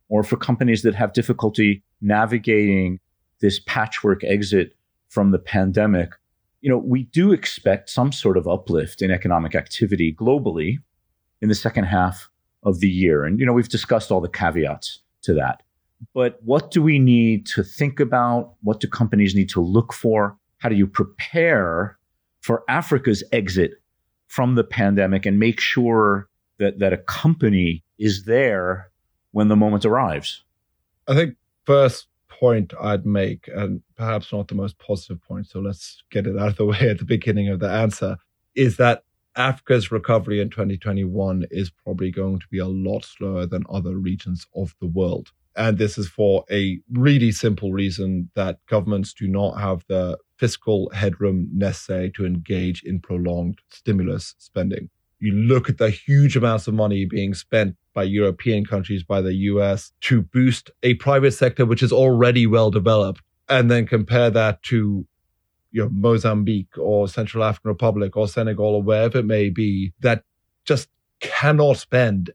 or 0.08 0.24
for 0.24 0.36
companies 0.36 0.82
that 0.82 0.96
have 0.96 1.12
difficulty 1.12 1.80
navigating 2.00 2.98
this 3.40 3.60
patchwork 3.66 4.24
exit 4.24 4.74
from 5.10 5.30
the 5.30 5.38
pandemic, 5.38 6.10
you 6.60 6.68
know, 6.68 6.76
we 6.76 7.04
do 7.04 7.30
expect 7.30 7.88
some 7.88 8.10
sort 8.10 8.36
of 8.36 8.48
uplift 8.48 9.00
in 9.00 9.12
economic 9.12 9.54
activity 9.54 10.12
globally 10.12 10.78
in 11.40 11.48
the 11.48 11.54
second 11.54 11.84
half 11.84 12.28
of 12.64 12.80
the 12.80 12.88
year. 12.88 13.24
And, 13.24 13.38
you 13.38 13.46
know, 13.46 13.52
we've 13.52 13.68
discussed 13.68 14.10
all 14.10 14.20
the 14.20 14.28
caveats 14.28 14.98
to 15.22 15.34
that. 15.34 15.62
But 16.14 16.40
what 16.42 16.72
do 16.72 16.82
we 16.82 16.98
need 16.98 17.46
to 17.46 17.62
think 17.62 18.00
about? 18.00 18.54
What 18.62 18.80
do 18.80 18.88
companies 18.88 19.36
need 19.36 19.50
to 19.50 19.60
look 19.60 19.92
for? 19.92 20.36
How 20.58 20.68
do 20.68 20.74
you 20.74 20.88
prepare 20.88 21.96
for 22.40 22.64
Africa's 22.68 23.22
exit 23.30 23.74
from 24.26 24.56
the 24.56 24.64
pandemic 24.64 25.26
and 25.26 25.38
make 25.38 25.60
sure 25.60 26.28
that, 26.58 26.78
that 26.78 26.92
a 26.92 26.98
company 26.98 27.84
is 27.98 28.24
there 28.24 28.90
when 29.32 29.48
the 29.48 29.56
moment 29.56 29.84
arrives? 29.84 30.42
I 31.08 31.14
think 31.14 31.36
first 31.64 32.06
point 32.28 32.72
I'd 32.80 33.06
make, 33.06 33.48
and 33.54 33.82
perhaps 33.96 34.32
not 34.32 34.48
the 34.48 34.54
most 34.54 34.78
positive 34.78 35.22
point, 35.22 35.48
so 35.48 35.60
let's 35.60 36.02
get 36.10 36.26
it 36.26 36.38
out 36.38 36.48
of 36.48 36.56
the 36.56 36.66
way 36.72 36.88
at 36.88 36.98
the 36.98 37.04
beginning 37.04 37.48
of 37.48 37.60
the 37.60 37.70
answer, 37.70 38.16
is 38.54 38.76
that 38.76 39.04
Africa's 39.36 39.90
recovery 39.90 40.40
in 40.40 40.50
2021 40.50 41.44
is 41.50 41.70
probably 41.70 42.10
going 42.10 42.38
to 42.38 42.46
be 42.50 42.58
a 42.58 42.66
lot 42.66 43.04
slower 43.04 43.46
than 43.46 43.64
other 43.68 43.96
regions 43.96 44.46
of 44.54 44.74
the 44.80 44.86
world. 44.86 45.32
And 45.56 45.78
this 45.78 45.98
is 45.98 46.08
for 46.08 46.44
a 46.50 46.80
really 46.92 47.32
simple 47.32 47.72
reason 47.72 48.30
that 48.34 48.58
governments 48.68 49.12
do 49.12 49.28
not 49.28 49.60
have 49.60 49.84
the 49.88 50.18
fiscal 50.36 50.90
headroom 50.94 51.48
necessary 51.52 52.10
to 52.12 52.26
engage 52.26 52.82
in 52.82 53.00
prolonged 53.00 53.60
stimulus 53.70 54.34
spending. 54.38 54.90
You 55.24 55.32
look 55.32 55.70
at 55.70 55.78
the 55.78 55.88
huge 55.88 56.36
amounts 56.36 56.68
of 56.68 56.74
money 56.74 57.06
being 57.06 57.32
spent 57.32 57.76
by 57.94 58.02
European 58.02 58.66
countries, 58.66 59.02
by 59.02 59.22
the 59.22 59.32
US 59.34 59.92
to 60.02 60.20
boost 60.20 60.70
a 60.82 60.94
private 60.94 61.32
sector 61.32 61.64
which 61.64 61.82
is 61.82 61.92
already 61.92 62.46
well 62.46 62.70
developed, 62.70 63.22
and 63.48 63.70
then 63.70 63.86
compare 63.86 64.28
that 64.28 64.62
to 64.64 65.06
you 65.70 65.82
know, 65.82 65.88
Mozambique 65.90 66.76
or 66.78 67.08
Central 67.08 67.42
African 67.42 67.70
Republic 67.70 68.18
or 68.18 68.28
Senegal 68.28 68.74
or 68.76 68.82
wherever 68.82 69.18
it 69.18 69.24
may 69.24 69.48
be 69.48 69.94
that 70.00 70.24
just 70.66 70.90
cannot 71.20 71.78
spend 71.78 72.30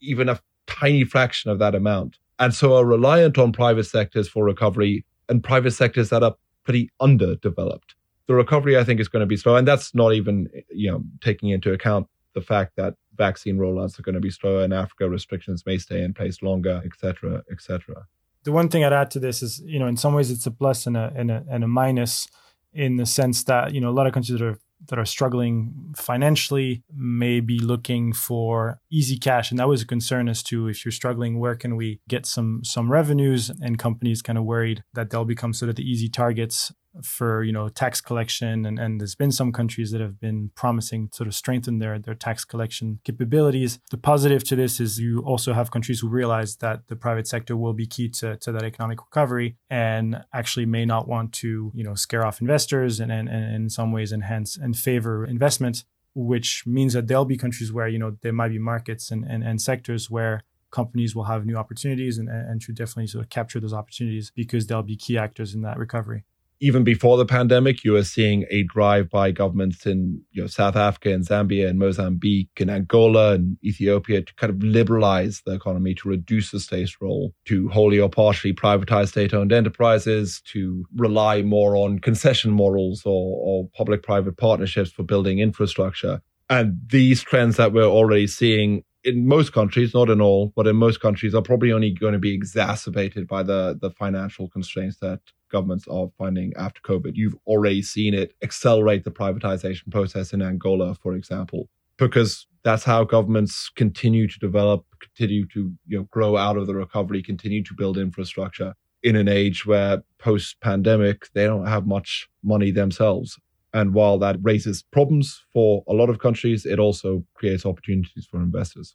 even 0.00 0.28
a 0.28 0.38
tiny 0.66 1.04
fraction 1.04 1.50
of 1.50 1.58
that 1.60 1.74
amount 1.74 2.18
and 2.38 2.54
so 2.54 2.76
are 2.76 2.84
reliant 2.84 3.38
on 3.38 3.52
private 3.52 3.84
sectors 3.84 4.28
for 4.28 4.44
recovery 4.44 5.06
and 5.30 5.42
private 5.42 5.70
sectors 5.70 6.10
that 6.10 6.22
are 6.22 6.36
pretty 6.64 6.90
underdeveloped. 7.00 7.94
The 8.26 8.34
recovery, 8.34 8.76
I 8.78 8.84
think, 8.84 9.00
is 9.00 9.08
going 9.08 9.20
to 9.20 9.26
be 9.26 9.36
slow, 9.36 9.56
and 9.56 9.68
that's 9.68 9.94
not 9.94 10.14
even 10.14 10.48
you 10.70 10.90
know 10.90 11.02
taking 11.20 11.50
into 11.50 11.72
account 11.72 12.06
the 12.34 12.40
fact 12.40 12.76
that 12.76 12.94
vaccine 13.16 13.56
rollouts 13.56 13.98
are 13.98 14.02
going 14.02 14.14
to 14.14 14.20
be 14.20 14.30
slower 14.30 14.64
in 14.64 14.72
Africa, 14.72 15.08
restrictions 15.08 15.64
may 15.64 15.78
stay 15.78 16.02
in 16.02 16.12
place 16.12 16.42
longer, 16.42 16.82
et 16.84 16.92
cetera, 16.98 17.42
et 17.50 17.60
cetera. 17.60 18.06
The 18.42 18.52
one 18.52 18.68
thing 18.68 18.84
I'd 18.84 18.92
add 18.92 19.10
to 19.12 19.20
this 19.20 19.42
is, 19.42 19.60
you 19.64 19.78
know, 19.78 19.86
in 19.86 19.96
some 19.96 20.14
ways 20.14 20.30
it's 20.30 20.46
a 20.46 20.50
plus 20.50 20.86
and 20.86 20.96
a 20.96 21.12
and 21.16 21.30
a, 21.30 21.44
and 21.50 21.64
a 21.64 21.68
minus 21.68 22.28
in 22.74 22.96
the 22.96 23.06
sense 23.06 23.44
that 23.44 23.72
you 23.72 23.80
know 23.80 23.88
a 23.88 23.92
lot 23.92 24.06
of 24.06 24.12
countries 24.12 24.38
that 24.38 24.44
are 24.44 24.58
that 24.88 24.98
are 24.98 25.04
struggling 25.06 25.94
financially 25.96 26.82
may 26.94 27.40
be 27.40 27.58
looking 27.58 28.12
for 28.12 28.80
easy 28.90 29.16
cash 29.16 29.50
and 29.50 29.58
that 29.58 29.68
was 29.68 29.82
a 29.82 29.86
concern 29.86 30.28
as 30.28 30.42
to 30.42 30.68
if 30.68 30.84
you're 30.84 30.92
struggling 30.92 31.38
where 31.38 31.54
can 31.54 31.76
we 31.76 32.00
get 32.08 32.26
some 32.26 32.62
some 32.64 32.90
revenues 32.90 33.50
and 33.62 33.78
companies 33.78 34.20
kind 34.20 34.36
of 34.36 34.44
worried 34.44 34.82
that 34.92 35.08
they'll 35.08 35.24
become 35.24 35.54
sort 35.54 35.70
of 35.70 35.76
the 35.76 35.88
easy 35.88 36.08
targets 36.08 36.72
for 37.02 37.42
you 37.42 37.52
know 37.52 37.68
tax 37.68 38.00
collection 38.00 38.66
and, 38.66 38.78
and 38.78 39.00
there's 39.00 39.14
been 39.14 39.32
some 39.32 39.52
countries 39.52 39.90
that 39.90 40.00
have 40.00 40.20
been 40.20 40.50
promising 40.54 41.08
sort 41.12 41.26
of 41.26 41.34
strengthen 41.34 41.78
their 41.78 41.98
their 41.98 42.14
tax 42.14 42.44
collection 42.44 43.00
capabilities. 43.04 43.78
The 43.90 43.98
positive 43.98 44.44
to 44.44 44.56
this 44.56 44.80
is 44.80 44.98
you 44.98 45.20
also 45.20 45.52
have 45.52 45.70
countries 45.70 46.00
who 46.00 46.08
realize 46.08 46.56
that 46.56 46.88
the 46.88 46.96
private 46.96 47.26
sector 47.26 47.56
will 47.56 47.72
be 47.72 47.86
key 47.86 48.08
to, 48.10 48.36
to 48.36 48.52
that 48.52 48.62
economic 48.62 49.00
recovery 49.00 49.56
and 49.70 50.24
actually 50.32 50.66
may 50.66 50.84
not 50.84 51.08
want 51.08 51.32
to 51.34 51.72
you 51.74 51.84
know 51.84 51.94
scare 51.94 52.24
off 52.24 52.40
investors 52.40 53.00
and, 53.00 53.10
and, 53.10 53.28
and 53.28 53.54
in 53.54 53.70
some 53.70 53.92
ways 53.92 54.12
enhance 54.12 54.56
and 54.56 54.76
favor 54.76 55.24
investment 55.24 55.84
which 56.14 56.64
means 56.64 56.92
that 56.92 57.08
there'll 57.08 57.24
be 57.24 57.36
countries 57.36 57.72
where 57.72 57.88
you 57.88 57.98
know 57.98 58.16
there 58.22 58.32
might 58.32 58.48
be 58.48 58.58
markets 58.58 59.10
and, 59.10 59.24
and, 59.24 59.42
and 59.42 59.60
sectors 59.60 60.08
where 60.08 60.42
companies 60.70 61.14
will 61.14 61.24
have 61.24 61.46
new 61.46 61.56
opportunities 61.56 62.18
and, 62.18 62.28
and 62.28 62.62
should 62.62 62.74
definitely 62.74 63.06
sort 63.06 63.24
of 63.24 63.30
capture 63.30 63.60
those 63.60 63.72
opportunities 63.72 64.32
because 64.34 64.66
they'll 64.66 64.82
be 64.82 64.96
key 64.96 65.16
actors 65.16 65.54
in 65.54 65.62
that 65.62 65.78
recovery 65.78 66.24
even 66.60 66.84
before 66.84 67.16
the 67.16 67.26
pandemic, 67.26 67.84
you 67.84 67.92
were 67.92 68.04
seeing 68.04 68.44
a 68.50 68.62
drive 68.62 69.10
by 69.10 69.30
governments 69.30 69.86
in 69.86 70.22
you 70.32 70.42
know, 70.42 70.46
South 70.46 70.76
Africa 70.76 71.12
and 71.12 71.26
Zambia 71.26 71.68
and 71.68 71.78
Mozambique 71.78 72.60
and 72.60 72.70
Angola 72.70 73.32
and 73.32 73.58
Ethiopia 73.62 74.22
to 74.22 74.34
kind 74.36 74.50
of 74.50 74.62
liberalize 74.62 75.42
the 75.44 75.52
economy, 75.52 75.94
to 75.96 76.08
reduce 76.08 76.50
the 76.50 76.60
state's 76.60 77.00
role, 77.00 77.34
to 77.46 77.68
wholly 77.68 77.98
or 77.98 78.08
partially 78.08 78.52
privatize 78.52 79.08
state 79.08 79.34
owned 79.34 79.52
enterprises, 79.52 80.40
to 80.52 80.84
rely 80.96 81.42
more 81.42 81.76
on 81.76 81.98
concession 81.98 82.52
models 82.52 83.02
or, 83.04 83.36
or 83.42 83.68
public 83.76 84.02
private 84.02 84.36
partnerships 84.36 84.90
for 84.90 85.02
building 85.02 85.40
infrastructure. 85.40 86.20
And 86.48 86.78
these 86.86 87.22
trends 87.22 87.56
that 87.56 87.72
we're 87.72 87.84
already 87.84 88.26
seeing 88.26 88.84
in 89.04 89.26
most 89.28 89.52
countries, 89.52 89.92
not 89.92 90.08
in 90.08 90.20
all, 90.20 90.52
but 90.56 90.66
in 90.66 90.76
most 90.76 91.00
countries, 91.00 91.34
are 91.34 91.42
probably 91.42 91.72
only 91.72 91.90
going 91.90 92.14
to 92.14 92.18
be 92.18 92.34
exacerbated 92.34 93.28
by 93.28 93.42
the 93.42 93.78
the 93.80 93.90
financial 93.90 94.48
constraints 94.48 94.98
that 94.98 95.20
governments 95.56 95.86
are 95.88 96.08
finding 96.18 96.52
after 96.56 96.80
COVID. 96.82 97.12
You've 97.14 97.36
already 97.46 97.82
seen 97.82 98.12
it 98.14 98.34
accelerate 98.42 99.04
the 99.04 99.10
privatization 99.10 99.90
process 99.90 100.32
in 100.32 100.42
Angola, 100.42 100.94
for 100.94 101.14
example, 101.14 101.68
because 101.96 102.46
that's 102.62 102.84
how 102.84 103.04
governments 103.04 103.70
continue 103.74 104.26
to 104.28 104.38
develop, 104.38 104.84
continue 105.00 105.46
to 105.54 105.72
you 105.86 105.98
know 105.98 106.04
grow 106.10 106.36
out 106.36 106.56
of 106.56 106.66
the 106.66 106.74
recovery, 106.74 107.22
continue 107.22 107.62
to 107.64 107.74
build 107.74 107.96
infrastructure 107.98 108.74
in 109.02 109.16
an 109.16 109.28
age 109.28 109.66
where 109.66 110.02
post 110.18 110.60
pandemic 110.60 111.28
they 111.34 111.44
don't 111.44 111.66
have 111.66 111.86
much 111.86 112.26
money 112.42 112.70
themselves 112.70 113.38
and 113.74 113.92
while 113.92 114.18
that 114.18 114.36
raises 114.40 114.84
problems 114.84 115.42
for 115.52 115.82
a 115.88 115.92
lot 115.92 116.08
of 116.08 116.20
countries, 116.20 116.64
it 116.64 116.78
also 116.78 117.24
creates 117.34 117.66
opportunities 117.66 118.24
for 118.24 118.38
investors. 118.38 118.94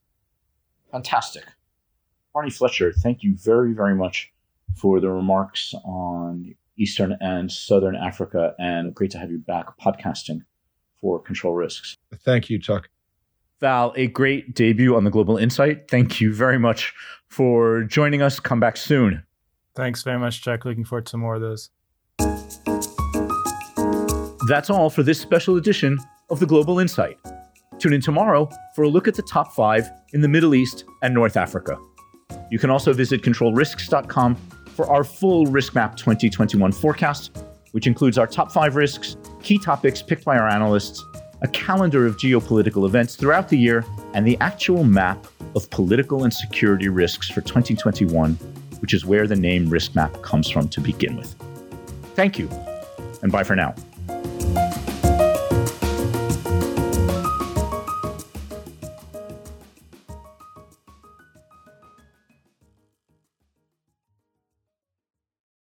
Fantastic. 0.90 1.44
Barney 2.34 2.50
Fletcher, 2.50 2.94
thank 2.94 3.22
you 3.22 3.36
very, 3.36 3.74
very 3.74 3.94
much 3.94 4.32
for 4.76 5.00
the 5.00 5.10
remarks 5.10 5.74
on 5.86 6.56
Eastern 6.78 7.18
and 7.20 7.52
Southern 7.52 7.96
Africa, 7.96 8.54
and 8.58 8.96
great 8.96 9.12
to 9.12 9.18
have 9.18 9.32
you 9.32 9.38
back 9.38 9.78
podcasting 9.80 10.42
for 11.00 11.20
Control 11.20 11.54
Risks. 11.54 11.96
Thank 12.24 12.50
you, 12.50 12.60
Chuck. 12.60 12.90
Val, 13.60 13.94
a 13.98 14.08
great 14.08 14.56
debut 14.56 14.96
on 14.96 15.04
the 15.04 15.10
Global 15.10 15.38
Insight. 15.38 15.90
Thank 15.90 16.22
you 16.22 16.34
very 16.34 16.58
much 16.58 16.94
for 17.28 17.84
joining 17.84 18.22
us. 18.22 18.40
Come 18.40 18.60
back 18.60 18.78
soon. 18.78 19.24
Thanks 19.76 20.02
very 20.04 20.18
much, 20.18 20.42
Jack. 20.42 20.64
Looking 20.66 20.86
forward 20.86 21.06
to 21.08 21.18
more 21.18 21.36
of 21.36 21.42
those. 21.42 21.70
That's 24.48 24.70
all 24.70 24.90
for 24.90 25.04
this 25.04 25.20
special 25.20 25.58
edition 25.58 25.98
of 26.30 26.40
the 26.40 26.46
Global 26.46 26.80
Insight. 26.80 27.18
Tune 27.78 27.94
in 27.94 28.02
tomorrow 28.02 28.50
for 28.76 28.84
a 28.84 28.90
look 28.90 29.08
at 29.08 29.16
the 29.16 29.22
top 29.22 29.54
five 29.54 29.90
in 30.14 30.22
the 30.22 30.28
Middle 30.28 30.56
East 30.56 30.86
and 31.02 31.14
North 31.14 31.38
Africa. 31.38 31.78
You 32.50 32.60
can 32.60 32.70
also 32.70 32.94
visit 32.94 33.22
controlrisks.com 33.22 34.36
for 34.80 34.90
our 34.90 35.04
full 35.04 35.46
Risk 35.48 35.76
Map 35.76 35.98
2021 35.98 36.72
forecast, 36.72 37.38
which 37.74 37.86
includes 37.86 38.18
our 38.18 38.26
top 38.26 38.50
five 38.50 38.78
risks, 38.78 39.18
key 39.44 39.58
topics 39.58 40.02
picked 40.02 40.24
by 40.24 40.38
our 40.38 40.48
analysts, 40.48 41.04
a 41.42 41.50
calendar 41.50 42.06
of 42.06 42.16
geopolitical 42.16 42.86
events 42.86 43.18
throughout 43.18 43.50
the 43.50 43.58
year, 43.58 43.84
and 44.14 44.26
the 44.26 44.38
actual 44.40 44.86
map 44.86 45.28
of 45.54 45.70
political 45.70 46.24
and 46.24 46.34
security 46.34 46.88
risks 46.88 47.28
for 47.30 47.42
2021, 47.42 48.36
which 48.80 48.94
is 48.94 49.06
where 49.06 49.28
the 49.28 49.36
name 49.36 49.70
Risk 49.70 49.96
Map 49.96 50.14
comes 50.22 50.50
from 50.50 50.70
to 50.70 50.80
begin 50.80 51.18
with. 51.18 51.36
Thank 52.16 52.40
you, 52.40 52.50
and 53.22 53.34
bye 53.34 53.44
for 53.44 53.58
now. 53.58 53.76